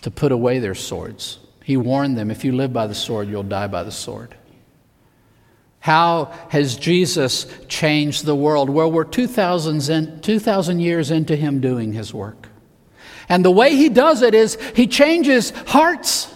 to 0.02 0.10
put 0.10 0.32
away 0.32 0.60
their 0.60 0.74
swords. 0.74 1.40
He 1.64 1.78
warned 1.78 2.18
them 2.18 2.32
if 2.32 2.44
you 2.46 2.54
live 2.54 2.72
by 2.72 2.88
the 2.88 2.96
sword, 2.96 3.28
you'll 3.28 3.44
die 3.44 3.68
by 3.68 3.84
the 3.84 3.92
sword. 3.92 4.36
How 5.82 6.26
has 6.50 6.76
Jesus 6.76 7.48
changed 7.68 8.24
the 8.24 8.36
world? 8.36 8.70
Well, 8.70 8.92
we're 8.92 9.04
2,000, 9.04 10.22
2000 10.22 10.80
years 10.80 11.10
into 11.10 11.36
him 11.36 11.60
doing 11.60 11.92
his 11.92 12.14
work. 12.14 12.50
And 13.28 13.44
the 13.44 13.52
way 13.52 13.76
he 13.76 13.90
does 13.90 14.22
it 14.22 14.36
is 14.36 14.60
he 14.76 14.86
changes 14.86 15.50
hearts 15.68 16.34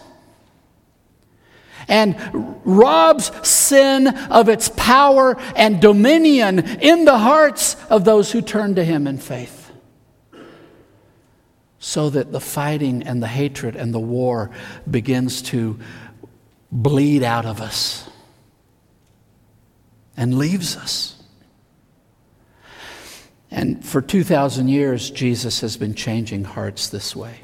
and 1.88 2.18
robs 2.66 3.32
sin 3.48 4.08
of 4.08 4.50
its 4.50 4.70
power 4.70 5.38
and 5.56 5.80
dominion 5.80 6.58
in 6.80 7.06
the 7.06 7.20
hearts 7.20 7.76
of 7.92 8.04
those 8.04 8.32
who 8.32 8.42
turn 8.42 8.74
to 8.76 8.84
him 8.84 9.06
in 9.06 9.20
faith. 9.20 9.72
So 11.78 12.10
that 12.10 12.32
the 12.32 12.42
fighting 12.42 13.04
and 13.04 13.22
the 13.22 13.28
hatred 13.28 13.76
and 13.76 13.94
the 13.94 14.00
war 14.00 14.50
begins 14.90 15.44
to 15.44 15.78
bleed 16.72 17.22
out 17.22 17.46
of 17.46 17.62
us 17.62 18.10
and 20.18 20.38
leaves 20.38 20.78
us. 20.78 21.22
And 23.52 23.86
for 23.86 24.02
2,000 24.02 24.68
years, 24.68 25.10
Jesus 25.10 25.62
has 25.62 25.78
been 25.78 25.94
changing 25.94 26.44
hearts 26.44 26.90
this 26.90 27.16
way. 27.16 27.42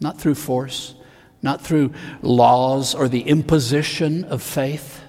Not 0.00 0.20
through 0.20 0.34
force, 0.34 0.94
not 1.40 1.62
through 1.62 1.92
laws 2.20 2.94
or 2.94 3.08
the 3.08 3.22
imposition 3.22 4.24
of 4.24 4.42
faith, 4.42 5.00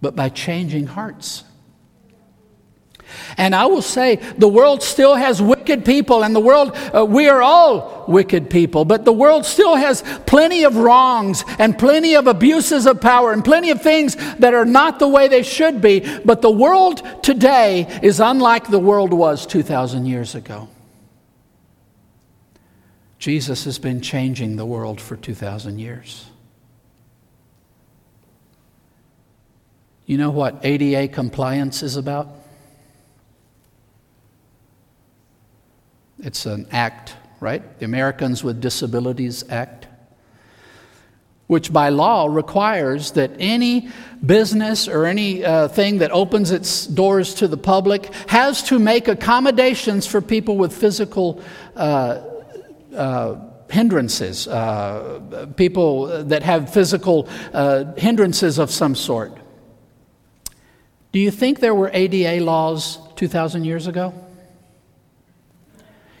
but 0.00 0.14
by 0.14 0.28
changing 0.28 0.88
hearts. 0.88 1.44
And 3.36 3.54
I 3.54 3.66
will 3.66 3.82
say, 3.82 4.16
the 4.16 4.48
world 4.48 4.82
still 4.82 5.14
has 5.14 5.40
wicked 5.40 5.84
people, 5.84 6.24
and 6.24 6.34
the 6.34 6.40
world, 6.40 6.76
uh, 6.94 7.04
we 7.04 7.28
are 7.28 7.42
all 7.42 8.04
wicked 8.08 8.50
people, 8.50 8.84
but 8.84 9.04
the 9.04 9.12
world 9.12 9.46
still 9.46 9.76
has 9.76 10.02
plenty 10.26 10.64
of 10.64 10.76
wrongs 10.76 11.44
and 11.58 11.78
plenty 11.78 12.14
of 12.14 12.26
abuses 12.26 12.86
of 12.86 13.00
power 13.00 13.32
and 13.32 13.44
plenty 13.44 13.70
of 13.70 13.82
things 13.82 14.16
that 14.36 14.54
are 14.54 14.64
not 14.64 14.98
the 14.98 15.08
way 15.08 15.28
they 15.28 15.42
should 15.42 15.80
be. 15.80 16.00
But 16.24 16.42
the 16.42 16.50
world 16.50 17.02
today 17.22 17.86
is 18.02 18.20
unlike 18.20 18.68
the 18.68 18.78
world 18.78 19.12
was 19.12 19.46
2,000 19.46 20.06
years 20.06 20.34
ago. 20.34 20.68
Jesus 23.18 23.64
has 23.64 23.78
been 23.78 24.00
changing 24.00 24.56
the 24.56 24.66
world 24.66 25.00
for 25.00 25.16
2,000 25.16 25.78
years. 25.78 26.26
You 30.06 30.18
know 30.18 30.30
what 30.30 30.58
ADA 30.64 31.06
compliance 31.06 31.82
is 31.82 31.96
about? 31.96 32.41
It's 36.22 36.46
an 36.46 36.66
act, 36.70 37.16
right? 37.40 37.78
The 37.80 37.84
Americans 37.84 38.44
with 38.44 38.60
Disabilities 38.60 39.44
Act, 39.50 39.88
which 41.48 41.72
by 41.72 41.88
law 41.88 42.26
requires 42.26 43.12
that 43.12 43.32
any 43.40 43.88
business 44.24 44.86
or 44.86 45.04
any 45.04 45.44
uh, 45.44 45.66
thing 45.66 45.98
that 45.98 46.12
opens 46.12 46.52
its 46.52 46.86
doors 46.86 47.34
to 47.34 47.48
the 47.48 47.56
public 47.56 48.14
has 48.28 48.62
to 48.64 48.78
make 48.78 49.08
accommodations 49.08 50.06
for 50.06 50.20
people 50.20 50.56
with 50.56 50.72
physical 50.72 51.42
uh, 51.74 52.20
uh, 52.94 53.36
hindrances, 53.68 54.46
uh, 54.46 55.46
people 55.56 56.24
that 56.24 56.44
have 56.44 56.72
physical 56.72 57.28
uh, 57.52 57.84
hindrances 57.96 58.58
of 58.58 58.70
some 58.70 58.94
sort. 58.94 59.36
Do 61.10 61.18
you 61.18 61.30
think 61.30 61.58
there 61.58 61.74
were 61.74 61.90
ADA 61.92 62.44
laws 62.44 62.98
2,000 63.16 63.64
years 63.64 63.86
ago? 63.88 64.14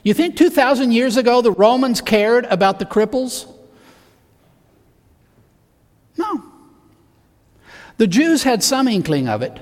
You 0.02 0.14
think 0.14 0.36
2,000 0.36 0.92
years 0.92 1.16
ago 1.16 1.42
the 1.42 1.52
Romans 1.52 2.00
cared 2.00 2.44
about 2.46 2.78
the 2.78 2.86
cripples? 2.86 3.46
No. 6.16 6.42
The 7.98 8.06
Jews 8.06 8.42
had 8.42 8.62
some 8.62 8.88
inkling 8.88 9.28
of 9.28 9.42
it. 9.42 9.60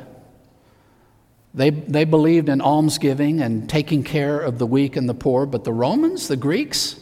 They, 1.53 1.71
they 1.71 2.05
believed 2.05 2.49
in 2.49 2.61
almsgiving 2.61 3.43
and 3.43 3.69
taking 3.69 4.05
care 4.05 4.41
of 4.41 4.59
the 4.59 4.67
weak 4.67 4.97
and 4.97 5.09
the 5.09 5.15
poor, 5.15 5.47
but 5.47 5.65
the 5.65 5.73
Romans, 5.73 6.29
the 6.29 6.37
Greeks, 6.37 6.97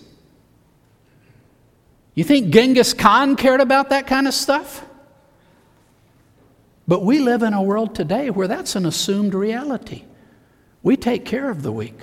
you 2.15 2.25
think 2.25 2.53
Genghis 2.53 2.95
Khan 2.95 3.37
cared 3.37 3.61
about 3.61 3.91
that 3.91 4.09
kind 4.09 4.27
of 4.27 4.35
stuff? 4.35 4.85
But 6.89 7.05
we 7.05 7.21
live 7.21 7.43
in 7.43 7.53
a 7.53 7.63
world 7.63 7.95
today 7.95 8.31
where 8.31 8.49
that's 8.49 8.75
an 8.75 8.87
assumed 8.87 9.35
reality. 9.35 10.05
We 10.83 10.97
take 10.97 11.25
care 11.25 11.51
of 11.51 11.63
the 11.63 11.71
weak. 11.71 12.01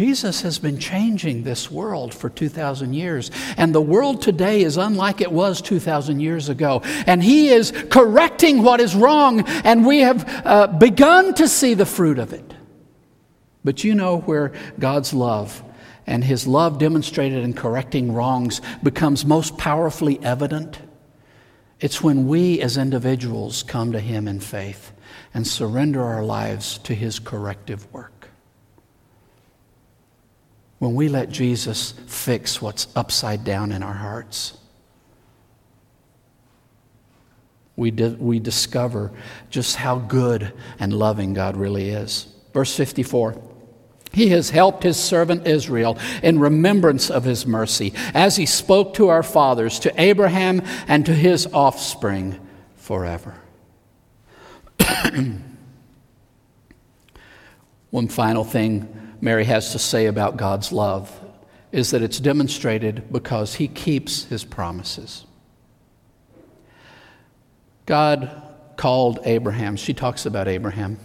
Jesus 0.00 0.40
has 0.40 0.58
been 0.58 0.78
changing 0.78 1.42
this 1.42 1.70
world 1.70 2.14
for 2.14 2.30
2,000 2.30 2.94
years. 2.94 3.30
And 3.58 3.74
the 3.74 3.82
world 3.82 4.22
today 4.22 4.62
is 4.62 4.78
unlike 4.78 5.20
it 5.20 5.30
was 5.30 5.60
2,000 5.60 6.20
years 6.20 6.48
ago. 6.48 6.80
And 7.06 7.22
He 7.22 7.50
is 7.50 7.70
correcting 7.90 8.62
what 8.62 8.80
is 8.80 8.94
wrong, 8.94 9.42
and 9.62 9.84
we 9.84 9.98
have 9.98 10.46
uh, 10.46 10.68
begun 10.68 11.34
to 11.34 11.46
see 11.46 11.74
the 11.74 11.84
fruit 11.84 12.18
of 12.18 12.32
it. 12.32 12.54
But 13.62 13.84
you 13.84 13.94
know 13.94 14.20
where 14.20 14.54
God's 14.78 15.12
love 15.12 15.62
and 16.06 16.24
His 16.24 16.46
love 16.46 16.78
demonstrated 16.78 17.44
in 17.44 17.52
correcting 17.52 18.10
wrongs 18.14 18.62
becomes 18.82 19.26
most 19.26 19.58
powerfully 19.58 20.18
evident? 20.22 20.78
It's 21.78 22.00
when 22.00 22.26
we 22.26 22.62
as 22.62 22.78
individuals 22.78 23.62
come 23.64 23.92
to 23.92 24.00
Him 24.00 24.26
in 24.26 24.40
faith 24.40 24.92
and 25.34 25.46
surrender 25.46 26.02
our 26.02 26.24
lives 26.24 26.78
to 26.84 26.94
His 26.94 27.18
corrective 27.18 27.92
work 27.92 28.19
when 30.80 30.94
we 30.94 31.08
let 31.08 31.28
Jesus 31.28 31.92
fix 32.06 32.60
what's 32.60 32.88
upside 32.96 33.44
down 33.44 33.70
in 33.70 33.82
our 33.82 33.94
hearts. 33.94 34.56
We, 37.76 37.90
di- 37.90 38.16
we 38.18 38.40
discover 38.40 39.12
just 39.50 39.76
how 39.76 39.98
good 39.98 40.54
and 40.78 40.92
loving 40.94 41.34
God 41.34 41.56
really 41.58 41.90
is. 41.90 42.26
Verse 42.54 42.74
54 42.74 43.38
He 44.12 44.30
has 44.30 44.48
helped 44.48 44.82
His 44.82 44.96
servant 44.96 45.46
Israel 45.46 45.98
in 46.22 46.40
remembrance 46.40 47.10
of 47.10 47.24
His 47.24 47.46
mercy, 47.46 47.92
as 48.14 48.36
He 48.36 48.46
spoke 48.46 48.94
to 48.94 49.08
our 49.08 49.22
fathers, 49.22 49.80
to 49.80 49.92
Abraham, 50.00 50.62
and 50.88 51.04
to 51.04 51.14
his 51.14 51.46
offspring 51.52 52.40
forever. 52.76 53.34
One 57.90 58.08
final 58.08 58.44
thing 58.44 59.09
Mary 59.20 59.44
has 59.44 59.72
to 59.72 59.78
say 59.78 60.06
about 60.06 60.36
God's 60.36 60.72
love 60.72 61.20
is 61.72 61.90
that 61.90 62.02
it's 62.02 62.18
demonstrated 62.18 63.12
because 63.12 63.54
he 63.54 63.68
keeps 63.68 64.24
his 64.24 64.44
promises. 64.44 65.24
God 67.86 68.42
called 68.76 69.20
Abraham. 69.24 69.76
She 69.76 69.94
talks 69.94 70.26
about 70.26 70.48
Abraham. 70.48 70.98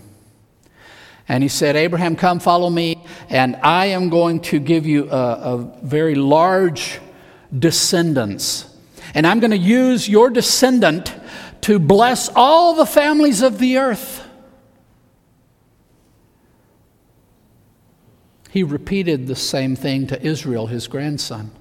And 1.27 1.43
he 1.43 1.49
said, 1.49 1.75
Abraham, 1.75 2.15
come 2.15 2.39
follow 2.39 2.69
me, 2.69 3.03
and 3.29 3.55
I 3.57 3.87
am 3.87 4.09
going 4.09 4.41
to 4.41 4.59
give 4.59 4.85
you 4.85 5.09
a, 5.09 5.15
a 5.15 5.57
very 5.81 6.13
large 6.15 6.99
descendants. 7.57 8.71
And 9.15 9.25
I'm 9.25 9.39
going 9.39 9.51
to 9.51 9.57
use 9.57 10.07
your 10.07 10.29
descendant 10.29 11.13
to 11.61 11.79
bless 11.79 12.29
all 12.35 12.75
the 12.75 12.85
families 12.85 13.41
of 13.41 13.57
the 13.57 13.77
earth. 13.79 14.24
He 18.55 18.63
repeated 18.63 19.27
the 19.27 19.35
same 19.35 19.75
thing 19.75 20.07
to 20.07 20.25
Israel, 20.25 20.67
his 20.67 20.87
grandson. 20.87 21.51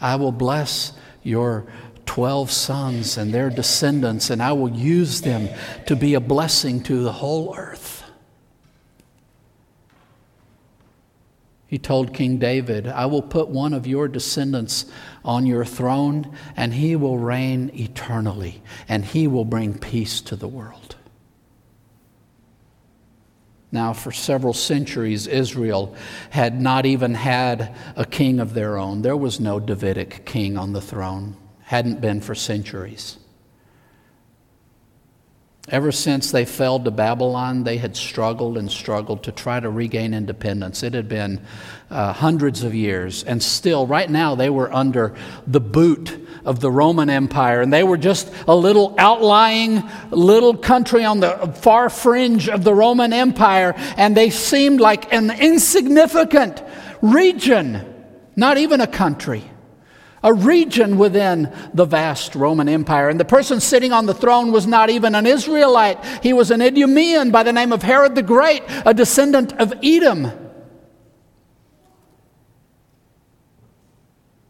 I 0.00 0.16
will 0.16 0.32
bless 0.32 0.92
your 1.22 1.64
12 2.06 2.50
sons 2.50 3.16
and 3.16 3.32
their 3.32 3.50
descendants, 3.50 4.28
and 4.28 4.42
I 4.42 4.50
will 4.50 4.68
use 4.68 5.20
them 5.20 5.48
to 5.86 5.94
be 5.94 6.14
a 6.14 6.20
blessing 6.20 6.82
to 6.82 7.04
the 7.04 7.12
whole 7.12 7.54
earth. 7.56 8.02
He 11.68 11.78
told 11.78 12.12
King 12.12 12.38
David, 12.38 12.88
I 12.88 13.06
will 13.06 13.22
put 13.22 13.46
one 13.46 13.72
of 13.72 13.86
your 13.86 14.08
descendants 14.08 14.86
on 15.24 15.46
your 15.46 15.64
throne, 15.64 16.36
and 16.56 16.74
he 16.74 16.96
will 16.96 17.18
reign 17.18 17.70
eternally, 17.74 18.60
and 18.88 19.04
he 19.04 19.28
will 19.28 19.44
bring 19.44 19.78
peace 19.78 20.20
to 20.22 20.34
the 20.34 20.48
world. 20.48 20.95
Now, 23.72 23.92
for 23.92 24.12
several 24.12 24.52
centuries, 24.52 25.26
Israel 25.26 25.94
had 26.30 26.60
not 26.60 26.86
even 26.86 27.14
had 27.14 27.74
a 27.96 28.04
king 28.04 28.38
of 28.38 28.54
their 28.54 28.78
own. 28.78 29.02
There 29.02 29.16
was 29.16 29.40
no 29.40 29.58
Davidic 29.58 30.24
king 30.24 30.56
on 30.56 30.72
the 30.72 30.80
throne, 30.80 31.36
hadn't 31.62 32.00
been 32.00 32.20
for 32.20 32.34
centuries. 32.34 33.18
Ever 35.68 35.90
since 35.90 36.30
they 36.30 36.44
fell 36.44 36.78
to 36.78 36.92
Babylon, 36.92 37.64
they 37.64 37.78
had 37.78 37.96
struggled 37.96 38.56
and 38.56 38.70
struggled 38.70 39.24
to 39.24 39.32
try 39.32 39.58
to 39.58 39.68
regain 39.68 40.14
independence. 40.14 40.84
It 40.84 40.94
had 40.94 41.08
been 41.08 41.40
uh, 41.90 42.12
hundreds 42.12 42.62
of 42.62 42.72
years, 42.72 43.24
and 43.24 43.42
still, 43.42 43.84
right 43.84 44.08
now, 44.08 44.36
they 44.36 44.48
were 44.48 44.72
under 44.72 45.16
the 45.44 45.60
boot 45.60 46.25
of 46.46 46.60
the 46.60 46.70
Roman 46.70 47.10
Empire, 47.10 47.60
and 47.60 47.72
they 47.72 47.82
were 47.82 47.98
just 47.98 48.32
a 48.48 48.54
little 48.54 48.94
outlying 48.96 49.82
little 50.10 50.56
country 50.56 51.04
on 51.04 51.20
the 51.20 51.52
far 51.60 51.90
fringe 51.90 52.48
of 52.48 52.64
the 52.64 52.72
Roman 52.72 53.12
Empire, 53.12 53.74
and 53.96 54.16
they 54.16 54.30
seemed 54.30 54.80
like 54.80 55.12
an 55.12 55.30
insignificant 55.30 56.62
region, 57.02 57.84
not 58.36 58.56
even 58.56 58.80
a 58.80 58.86
country. 58.86 59.44
a 60.22 60.34
region 60.34 60.98
within 60.98 61.52
the 61.72 61.84
vast 61.84 62.34
Roman 62.34 62.68
Empire. 62.68 63.08
And 63.08 63.20
the 63.20 63.24
person 63.24 63.60
sitting 63.60 63.92
on 63.92 64.06
the 64.06 64.14
throne 64.14 64.50
was 64.50 64.66
not 64.66 64.90
even 64.90 65.14
an 65.14 65.24
Israelite, 65.24 66.04
he 66.20 66.32
was 66.32 66.50
an 66.50 66.60
Idumean 66.60 67.30
by 67.30 67.44
the 67.44 67.52
name 67.52 67.72
of 67.72 67.82
Herod 67.82 68.16
the 68.16 68.22
Great, 68.22 68.64
a 68.84 68.92
descendant 68.92 69.52
of 69.52 69.72
Edom. 69.84 70.32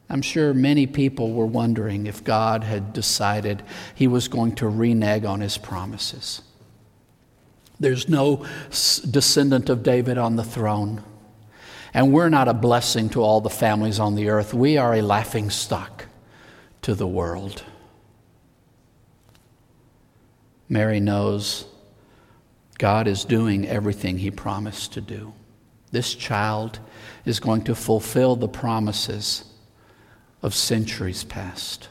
I'm 0.09 0.23
sure 0.23 0.55
many 0.55 0.87
people 0.87 1.33
were 1.33 1.47
wondering 1.47 2.07
if 2.07 2.23
God 2.23 2.63
had 2.63 2.93
decided 2.93 3.63
he 3.95 4.07
was 4.07 4.29
going 4.29 4.55
to 4.57 4.69
renege 4.69 5.25
on 5.25 5.41
his 5.41 5.59
promises. 5.59 6.43
There's 7.81 8.09
no 8.09 8.47
descendant 9.11 9.69
of 9.69 9.83
David 9.83 10.17
on 10.17 10.37
the 10.37 10.45
throne. 10.45 11.03
And 11.93 12.13
we're 12.13 12.29
not 12.29 12.49
a 12.49 12.55
blessing 12.55 13.09
to 13.11 13.23
all 13.23 13.41
the 13.41 13.51
families 13.51 13.99
on 13.99 14.15
the 14.15 14.29
earth. 14.29 14.55
We 14.55 14.77
are 14.79 14.95
a 14.95 15.03
laughing 15.03 15.51
stock 15.51 16.07
to 16.83 16.95
the 16.95 17.07
world. 17.07 17.65
Mary 20.69 21.01
knows 21.01 21.67
God 22.79 23.09
is 23.09 23.25
doing 23.25 23.67
everything 23.67 24.19
he 24.19 24.31
promised 24.31 24.93
to 24.93 25.01
do. 25.01 25.33
This 25.91 26.15
child 26.15 26.79
is 27.25 27.41
going 27.41 27.63
to 27.65 27.75
fulfill 27.75 28.37
the 28.37 28.49
promises 28.49 29.45
of 30.47 30.55
centuries 30.55 31.25
past. 31.25 31.89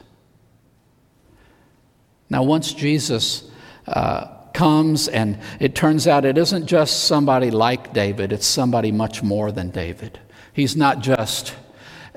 Now, 2.30 2.42
once 2.42 2.72
Jesus 2.72 3.44
uh, 3.86 4.28
comes, 4.54 5.08
and 5.08 5.38
it 5.60 5.74
turns 5.74 6.08
out 6.08 6.24
it 6.24 6.38
isn't 6.38 6.64
just 6.64 7.04
somebody 7.04 7.50
like 7.50 7.92
David, 7.92 8.32
it's 8.32 8.46
somebody 8.46 8.90
much 8.90 9.22
more 9.22 9.52
than 9.52 9.68
David. 9.68 10.18
He's 10.54 10.74
not 10.74 11.00
just 11.00 11.54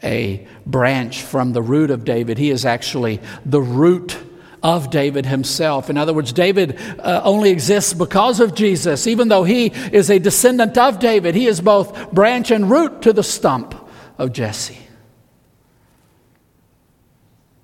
a 0.01 0.47
branch 0.65 1.23
from 1.23 1.51
the 1.51 1.61
root 1.61 1.91
of 1.91 2.05
David, 2.05 2.37
he 2.37 2.51
is 2.51 2.65
actually 2.65 3.19
the 3.45 3.61
root 3.61 4.17
of 4.63 4.89
David 4.89 5.25
himself. 5.25 5.89
In 5.89 5.97
other 5.97 6.13
words, 6.13 6.31
David 6.31 6.79
uh, 6.99 7.19
only 7.25 7.49
exists 7.49 7.93
because 7.93 8.39
of 8.39 8.55
Jesus. 8.55 9.07
Even 9.07 9.27
though 9.27 9.43
he 9.43 9.67
is 9.67 10.09
a 10.09 10.19
descendant 10.19 10.77
of 10.77 10.99
David, 10.99 11.35
he 11.35 11.47
is 11.47 11.59
both 11.59 12.13
branch 12.13 12.49
and 12.49 12.71
root 12.71 13.01
to 13.01 13.11
the 13.11 13.23
stump 13.23 13.75
of 14.17 14.31
Jesse. 14.31 14.88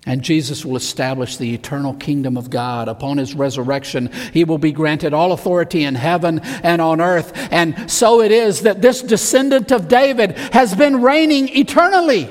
And 0.05 0.21
Jesus 0.21 0.63
will 0.63 0.75
establish 0.75 1.37
the 1.37 1.55
eternal 1.55 1.95
kingdom 1.95 2.37
of 2.37 2.51
God. 2.51 2.87
Upon 2.87 3.17
his 3.17 3.33
resurrection, 3.33 4.11
he 4.33 4.43
will 4.43 4.59
be 4.59 4.71
granted 4.71 5.13
all 5.13 5.31
authority 5.31 5.83
in 5.83 5.95
heaven 5.95 6.39
and 6.63 6.79
on 6.79 7.01
earth. 7.01 7.33
And 7.51 7.89
so 7.89 8.21
it 8.21 8.31
is 8.31 8.61
that 8.61 8.83
this 8.83 9.01
descendant 9.01 9.71
of 9.71 9.87
David 9.87 10.37
has 10.53 10.75
been 10.75 11.01
reigning 11.01 11.49
eternally 11.57 12.29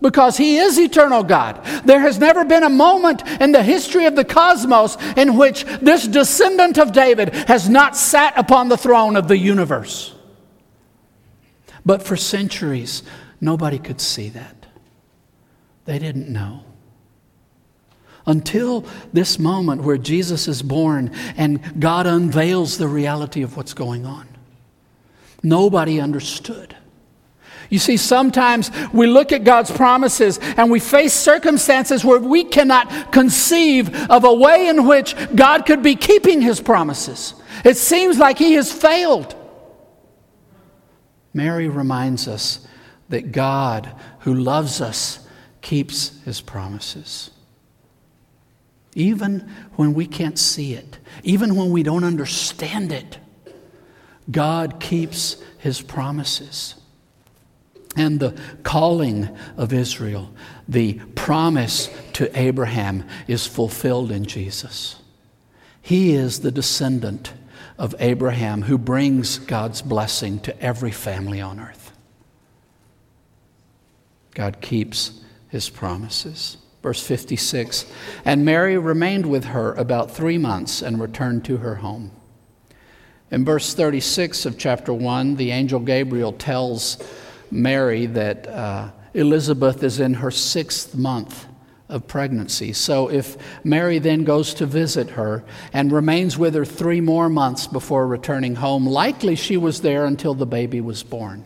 because 0.00 0.38
he 0.38 0.56
is 0.56 0.78
eternal 0.78 1.22
God. 1.22 1.62
There 1.84 2.00
has 2.00 2.18
never 2.18 2.46
been 2.46 2.62
a 2.62 2.70
moment 2.70 3.22
in 3.40 3.52
the 3.52 3.62
history 3.62 4.06
of 4.06 4.16
the 4.16 4.24
cosmos 4.24 4.96
in 5.16 5.36
which 5.36 5.64
this 5.82 6.08
descendant 6.08 6.78
of 6.78 6.92
David 6.92 7.34
has 7.46 7.68
not 7.68 7.94
sat 7.94 8.36
upon 8.38 8.68
the 8.68 8.78
throne 8.78 9.16
of 9.16 9.28
the 9.28 9.38
universe. 9.38 10.14
But 11.84 12.02
for 12.02 12.16
centuries, 12.16 13.02
nobody 13.40 13.78
could 13.78 14.00
see 14.00 14.30
that. 14.30 14.66
They 15.84 15.98
didn't 15.98 16.28
know. 16.28 16.64
Until 18.26 18.86
this 19.12 19.38
moment 19.38 19.82
where 19.82 19.98
Jesus 19.98 20.46
is 20.46 20.62
born 20.62 21.10
and 21.36 21.80
God 21.80 22.06
unveils 22.06 22.78
the 22.78 22.88
reality 22.88 23.42
of 23.42 23.56
what's 23.56 23.74
going 23.74 24.06
on. 24.06 24.28
Nobody 25.42 26.00
understood. 26.00 26.76
You 27.68 27.78
see, 27.78 27.96
sometimes 27.96 28.70
we 28.92 29.06
look 29.06 29.32
at 29.32 29.44
God's 29.44 29.70
promises 29.70 30.38
and 30.42 30.70
we 30.70 30.78
face 30.78 31.14
circumstances 31.14 32.04
where 32.04 32.20
we 32.20 32.44
cannot 32.44 33.12
conceive 33.12 34.10
of 34.10 34.24
a 34.24 34.34
way 34.34 34.68
in 34.68 34.86
which 34.86 35.16
God 35.34 35.64
could 35.64 35.82
be 35.82 35.96
keeping 35.96 36.42
his 36.42 36.60
promises. 36.60 37.34
It 37.64 37.78
seems 37.78 38.18
like 38.18 38.38
he 38.38 38.52
has 38.54 38.70
failed. 38.70 39.34
Mary 41.32 41.68
reminds 41.68 42.28
us 42.28 42.66
that 43.08 43.32
God, 43.32 43.94
who 44.20 44.34
loves 44.34 44.80
us, 44.82 45.26
keeps 45.62 46.20
his 46.24 46.42
promises. 46.42 47.30
Even 48.94 49.50
when 49.76 49.94
we 49.94 50.06
can't 50.06 50.38
see 50.38 50.74
it, 50.74 50.98
even 51.22 51.56
when 51.56 51.70
we 51.70 51.82
don't 51.82 52.04
understand 52.04 52.92
it, 52.92 53.18
God 54.30 54.80
keeps 54.80 55.42
his 55.58 55.80
promises. 55.80 56.74
And 57.96 58.20
the 58.20 58.38
calling 58.62 59.36
of 59.56 59.72
Israel, 59.72 60.32
the 60.66 60.94
promise 61.14 61.90
to 62.14 62.38
Abraham, 62.38 63.06
is 63.26 63.46
fulfilled 63.46 64.10
in 64.10 64.24
Jesus. 64.24 64.96
He 65.80 66.14
is 66.14 66.40
the 66.40 66.52
descendant 66.52 67.32
of 67.78 67.94
Abraham 67.98 68.62
who 68.62 68.78
brings 68.78 69.38
God's 69.38 69.82
blessing 69.82 70.38
to 70.40 70.62
every 70.62 70.92
family 70.92 71.40
on 71.40 71.58
earth. 71.58 71.92
God 74.34 74.60
keeps 74.60 75.20
his 75.48 75.68
promises. 75.68 76.56
Verse 76.82 77.04
56 77.06 77.86
And 78.24 78.44
Mary 78.44 78.76
remained 78.76 79.26
with 79.26 79.46
her 79.46 79.72
about 79.74 80.10
three 80.10 80.38
months 80.38 80.82
and 80.82 81.00
returned 81.00 81.44
to 81.46 81.58
her 81.58 81.76
home. 81.76 82.10
In 83.30 83.44
verse 83.44 83.72
36 83.72 84.44
of 84.44 84.58
chapter 84.58 84.92
1, 84.92 85.36
the 85.36 85.52
angel 85.52 85.80
Gabriel 85.80 86.32
tells 86.32 86.98
Mary 87.50 88.06
that 88.06 88.46
uh, 88.46 88.90
Elizabeth 89.14 89.82
is 89.82 90.00
in 90.00 90.14
her 90.14 90.30
sixth 90.30 90.94
month 90.94 91.46
of 91.88 92.06
pregnancy. 92.06 92.72
So 92.72 93.08
if 93.10 93.36
Mary 93.64 93.98
then 93.98 94.24
goes 94.24 94.54
to 94.54 94.66
visit 94.66 95.10
her 95.10 95.44
and 95.72 95.92
remains 95.92 96.36
with 96.36 96.54
her 96.54 96.64
three 96.64 97.00
more 97.00 97.28
months 97.28 97.66
before 97.66 98.06
returning 98.06 98.56
home, 98.56 98.86
likely 98.86 99.34
she 99.34 99.56
was 99.56 99.82
there 99.82 100.06
until 100.06 100.34
the 100.34 100.46
baby 100.46 100.80
was 100.80 101.02
born. 101.02 101.44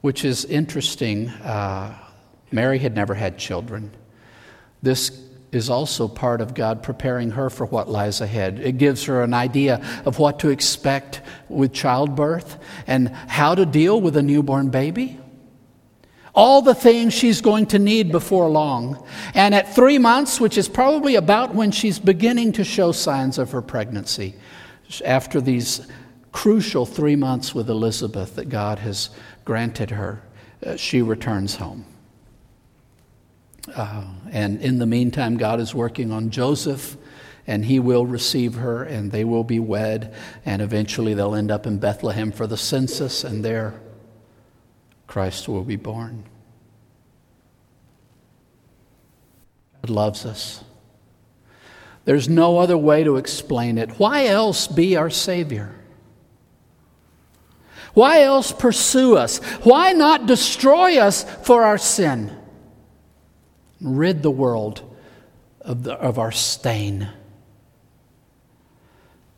Which 0.00 0.24
is 0.24 0.44
interesting. 0.44 1.28
Uh, 1.28 1.96
Mary 2.52 2.78
had 2.78 2.94
never 2.94 3.14
had 3.14 3.38
children. 3.38 3.90
This 4.82 5.22
is 5.52 5.68
also 5.68 6.08
part 6.08 6.40
of 6.40 6.54
God 6.54 6.82
preparing 6.82 7.30
her 7.32 7.50
for 7.50 7.66
what 7.66 7.88
lies 7.88 8.20
ahead. 8.20 8.58
It 8.58 8.78
gives 8.78 9.04
her 9.04 9.22
an 9.22 9.34
idea 9.34 9.84
of 10.06 10.18
what 10.18 10.38
to 10.40 10.48
expect 10.48 11.20
with 11.48 11.74
childbirth 11.74 12.58
and 12.86 13.10
how 13.10 13.54
to 13.54 13.66
deal 13.66 14.00
with 14.00 14.16
a 14.16 14.22
newborn 14.22 14.70
baby. 14.70 15.18
All 16.34 16.62
the 16.62 16.74
things 16.74 17.12
she's 17.12 17.42
going 17.42 17.66
to 17.66 17.78
need 17.78 18.10
before 18.10 18.48
long. 18.48 19.06
And 19.34 19.54
at 19.54 19.74
three 19.74 19.98
months, 19.98 20.40
which 20.40 20.56
is 20.56 20.66
probably 20.66 21.16
about 21.16 21.54
when 21.54 21.70
she's 21.70 21.98
beginning 21.98 22.52
to 22.52 22.64
show 22.64 22.90
signs 22.90 23.36
of 23.36 23.50
her 23.50 23.60
pregnancy, 23.60 24.34
after 25.04 25.42
these 25.42 25.86
crucial 26.32 26.86
three 26.86 27.16
months 27.16 27.54
with 27.54 27.68
Elizabeth 27.68 28.36
that 28.36 28.48
God 28.48 28.78
has 28.78 29.10
granted 29.44 29.90
her, 29.90 30.22
uh, 30.64 30.76
she 30.76 31.02
returns 31.02 31.56
home. 31.56 31.84
Uh, 33.74 34.04
and 34.30 34.60
in 34.60 34.78
the 34.78 34.86
meantime, 34.86 35.36
God 35.36 35.60
is 35.60 35.74
working 35.74 36.10
on 36.10 36.30
Joseph, 36.30 36.96
and 37.46 37.64
he 37.64 37.78
will 37.78 38.06
receive 38.06 38.54
her, 38.54 38.82
and 38.82 39.12
they 39.12 39.24
will 39.24 39.44
be 39.44 39.60
wed, 39.60 40.14
and 40.44 40.60
eventually 40.60 41.14
they'll 41.14 41.34
end 41.34 41.50
up 41.50 41.66
in 41.66 41.78
Bethlehem 41.78 42.32
for 42.32 42.46
the 42.46 42.56
census, 42.56 43.24
and 43.24 43.44
there 43.44 43.80
Christ 45.06 45.48
will 45.48 45.64
be 45.64 45.76
born. 45.76 46.24
God 49.82 49.90
loves 49.90 50.26
us. 50.26 50.64
There's 52.04 52.28
no 52.28 52.58
other 52.58 52.78
way 52.78 53.04
to 53.04 53.16
explain 53.16 53.78
it. 53.78 53.90
Why 53.98 54.26
else 54.26 54.66
be 54.66 54.96
our 54.96 55.10
Savior? 55.10 55.74
Why 57.94 58.22
else 58.22 58.50
pursue 58.50 59.16
us? 59.16 59.38
Why 59.62 59.92
not 59.92 60.26
destroy 60.26 60.98
us 60.98 61.24
for 61.44 61.62
our 61.62 61.78
sin? 61.78 62.36
Rid 63.82 64.22
the 64.22 64.30
world 64.30 64.82
of, 65.60 65.82
the, 65.82 65.94
of 65.94 66.18
our 66.18 66.32
stain. 66.32 67.08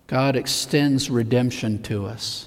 God 0.07 0.37
extends 0.37 1.11
redemption 1.11 1.83
to 1.85 2.07
us. 2.07 2.47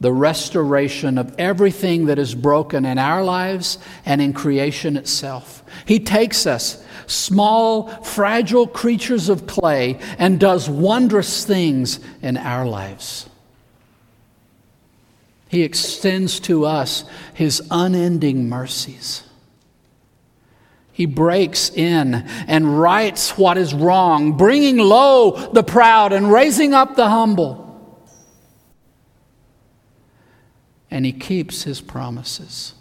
The 0.00 0.12
restoration 0.12 1.18
of 1.18 1.34
everything 1.38 2.06
that 2.06 2.18
is 2.18 2.34
broken 2.34 2.84
in 2.84 2.98
our 2.98 3.22
lives 3.22 3.78
and 4.04 4.20
in 4.20 4.32
creation 4.32 4.96
itself. 4.96 5.62
He 5.86 6.00
takes 6.00 6.46
us, 6.46 6.84
small, 7.06 7.88
fragile 8.02 8.66
creatures 8.66 9.28
of 9.28 9.46
clay, 9.46 9.98
and 10.18 10.40
does 10.40 10.68
wondrous 10.68 11.44
things 11.44 12.00
in 12.22 12.36
our 12.36 12.66
lives. 12.66 13.28
He 15.48 15.62
extends 15.62 16.40
to 16.40 16.64
us 16.64 17.04
His 17.34 17.62
unending 17.70 18.48
mercies. 18.48 19.22
He 20.94 21.06
breaks 21.06 21.70
in 21.70 22.14
and 22.46 22.80
rights 22.80 23.36
what 23.36 23.58
is 23.58 23.74
wrong, 23.74 24.36
bringing 24.36 24.78
low 24.78 25.50
the 25.52 25.64
proud 25.64 26.12
and 26.12 26.30
raising 26.30 26.72
up 26.72 26.94
the 26.94 27.08
humble. 27.08 27.60
And 30.92 31.04
he 31.04 31.12
keeps 31.12 31.64
his 31.64 31.80
promises. 31.80 32.74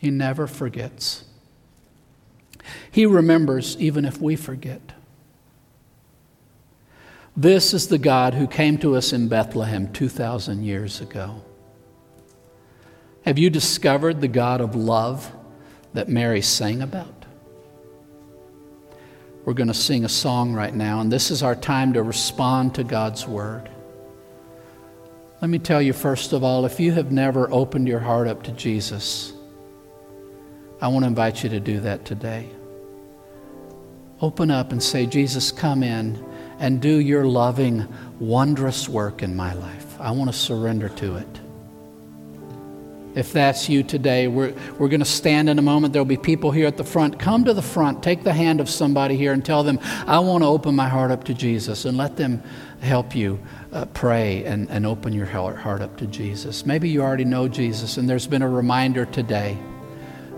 He 0.00 0.10
never 0.10 0.48
forgets. 0.48 1.22
He 2.90 3.06
remembers 3.06 3.76
even 3.78 4.04
if 4.04 4.20
we 4.20 4.34
forget. 4.34 4.94
This 7.36 7.72
is 7.72 7.86
the 7.86 7.98
God 7.98 8.34
who 8.34 8.48
came 8.48 8.76
to 8.78 8.96
us 8.96 9.12
in 9.12 9.28
Bethlehem 9.28 9.92
2,000 9.92 10.64
years 10.64 11.00
ago. 11.00 11.44
Have 13.24 13.38
you 13.38 13.50
discovered 13.50 14.20
the 14.20 14.26
God 14.26 14.60
of 14.60 14.74
love 14.74 15.30
that 15.94 16.08
Mary 16.08 16.42
sang 16.42 16.82
about? 16.82 17.11
We're 19.44 19.54
going 19.54 19.68
to 19.68 19.74
sing 19.74 20.04
a 20.04 20.08
song 20.08 20.52
right 20.52 20.74
now, 20.74 21.00
and 21.00 21.12
this 21.12 21.30
is 21.30 21.42
our 21.42 21.56
time 21.56 21.92
to 21.94 22.02
respond 22.02 22.76
to 22.76 22.84
God's 22.84 23.26
word. 23.26 23.68
Let 25.40 25.50
me 25.50 25.58
tell 25.58 25.82
you, 25.82 25.92
first 25.92 26.32
of 26.32 26.44
all, 26.44 26.64
if 26.64 26.78
you 26.78 26.92
have 26.92 27.10
never 27.10 27.52
opened 27.52 27.88
your 27.88 27.98
heart 27.98 28.28
up 28.28 28.44
to 28.44 28.52
Jesus, 28.52 29.32
I 30.80 30.86
want 30.86 31.02
to 31.02 31.08
invite 31.08 31.42
you 31.42 31.48
to 31.50 31.58
do 31.58 31.80
that 31.80 32.04
today. 32.04 32.48
Open 34.20 34.52
up 34.52 34.70
and 34.70 34.80
say, 34.80 35.06
Jesus, 35.06 35.50
come 35.50 35.82
in 35.82 36.24
and 36.60 36.80
do 36.80 37.00
your 37.00 37.24
loving, 37.24 37.92
wondrous 38.20 38.88
work 38.88 39.24
in 39.24 39.34
my 39.34 39.52
life. 39.54 40.00
I 40.00 40.12
want 40.12 40.30
to 40.30 40.36
surrender 40.38 40.88
to 40.90 41.16
it. 41.16 41.41
If 43.14 43.32
that's 43.32 43.68
you 43.68 43.82
today, 43.82 44.26
we're, 44.28 44.54
we're 44.78 44.88
going 44.88 45.00
to 45.00 45.06
stand 45.06 45.50
in 45.50 45.58
a 45.58 45.62
moment. 45.62 45.92
There'll 45.92 46.06
be 46.06 46.16
people 46.16 46.50
here 46.50 46.66
at 46.66 46.76
the 46.76 46.84
front. 46.84 47.18
Come 47.18 47.44
to 47.44 47.52
the 47.52 47.62
front. 47.62 48.02
Take 48.02 48.24
the 48.24 48.32
hand 48.32 48.60
of 48.60 48.70
somebody 48.70 49.16
here 49.16 49.32
and 49.32 49.44
tell 49.44 49.62
them, 49.62 49.78
I 50.06 50.18
want 50.20 50.42
to 50.42 50.48
open 50.48 50.74
my 50.74 50.88
heart 50.88 51.10
up 51.10 51.24
to 51.24 51.34
Jesus, 51.34 51.84
and 51.84 51.96
let 51.96 52.16
them 52.16 52.42
help 52.80 53.14
you 53.14 53.38
uh, 53.72 53.84
pray 53.86 54.44
and, 54.44 54.70
and 54.70 54.86
open 54.86 55.12
your 55.12 55.26
heart 55.26 55.82
up 55.82 55.96
to 55.98 56.06
Jesus. 56.06 56.66
Maybe 56.66 56.88
you 56.88 57.02
already 57.02 57.24
know 57.24 57.48
Jesus, 57.48 57.96
and 57.96 58.08
there's 58.08 58.26
been 58.26 58.42
a 58.42 58.48
reminder 58.48 59.04
today 59.04 59.58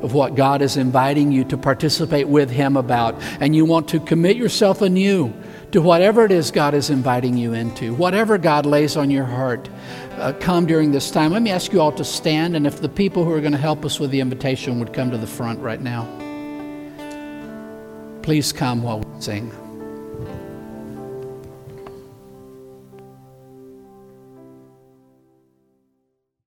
of 0.05 0.13
what 0.13 0.35
God 0.35 0.61
is 0.61 0.77
inviting 0.77 1.33
you 1.33 1.45
to 1.45 1.57
participate 1.57 2.29
with 2.29 2.51
Him 2.51 2.77
about, 2.77 3.15
and 3.41 3.57
you 3.57 3.65
want 3.65 3.89
to 3.89 4.01
commit 4.01 4.37
yourself 4.37 4.83
anew 4.83 5.33
to 5.73 5.81
whatever 5.81 6.25
it 6.27 6.31
is 6.31 6.51
God 6.51 6.75
is 6.75 6.91
inviting 6.91 7.37
you 7.39 7.55
into, 7.55 7.95
whatever 7.95 8.37
God 8.37 8.67
lays 8.67 8.97
on 8.99 9.11
your 9.11 9.25
heart 9.25 9.69
uh, 10.19 10.35
come 10.41 10.67
during 10.67 10.93
this 10.93 11.11
time, 11.11 11.33
let 11.33 11.43
me 11.43 11.51
ask 11.51 11.73
you 11.73 11.81
all 11.81 11.91
to 11.93 12.05
stand. 12.05 12.55
And 12.55 12.67
if 12.67 12.81
the 12.81 12.89
people 12.89 13.25
who 13.25 13.33
are 13.33 13.41
going 13.41 13.53
to 13.53 13.59
help 13.59 13.85
us 13.85 13.99
with 13.99 14.11
the 14.11 14.21
invitation 14.21 14.79
would 14.79 14.93
come 14.93 15.11
to 15.11 15.19
the 15.19 15.27
front 15.27 15.59
right 15.61 15.81
now, 15.81 16.05
please 18.23 18.53
come 18.53 18.83
while 18.83 19.01
we 19.01 19.21
sing. 19.23 19.64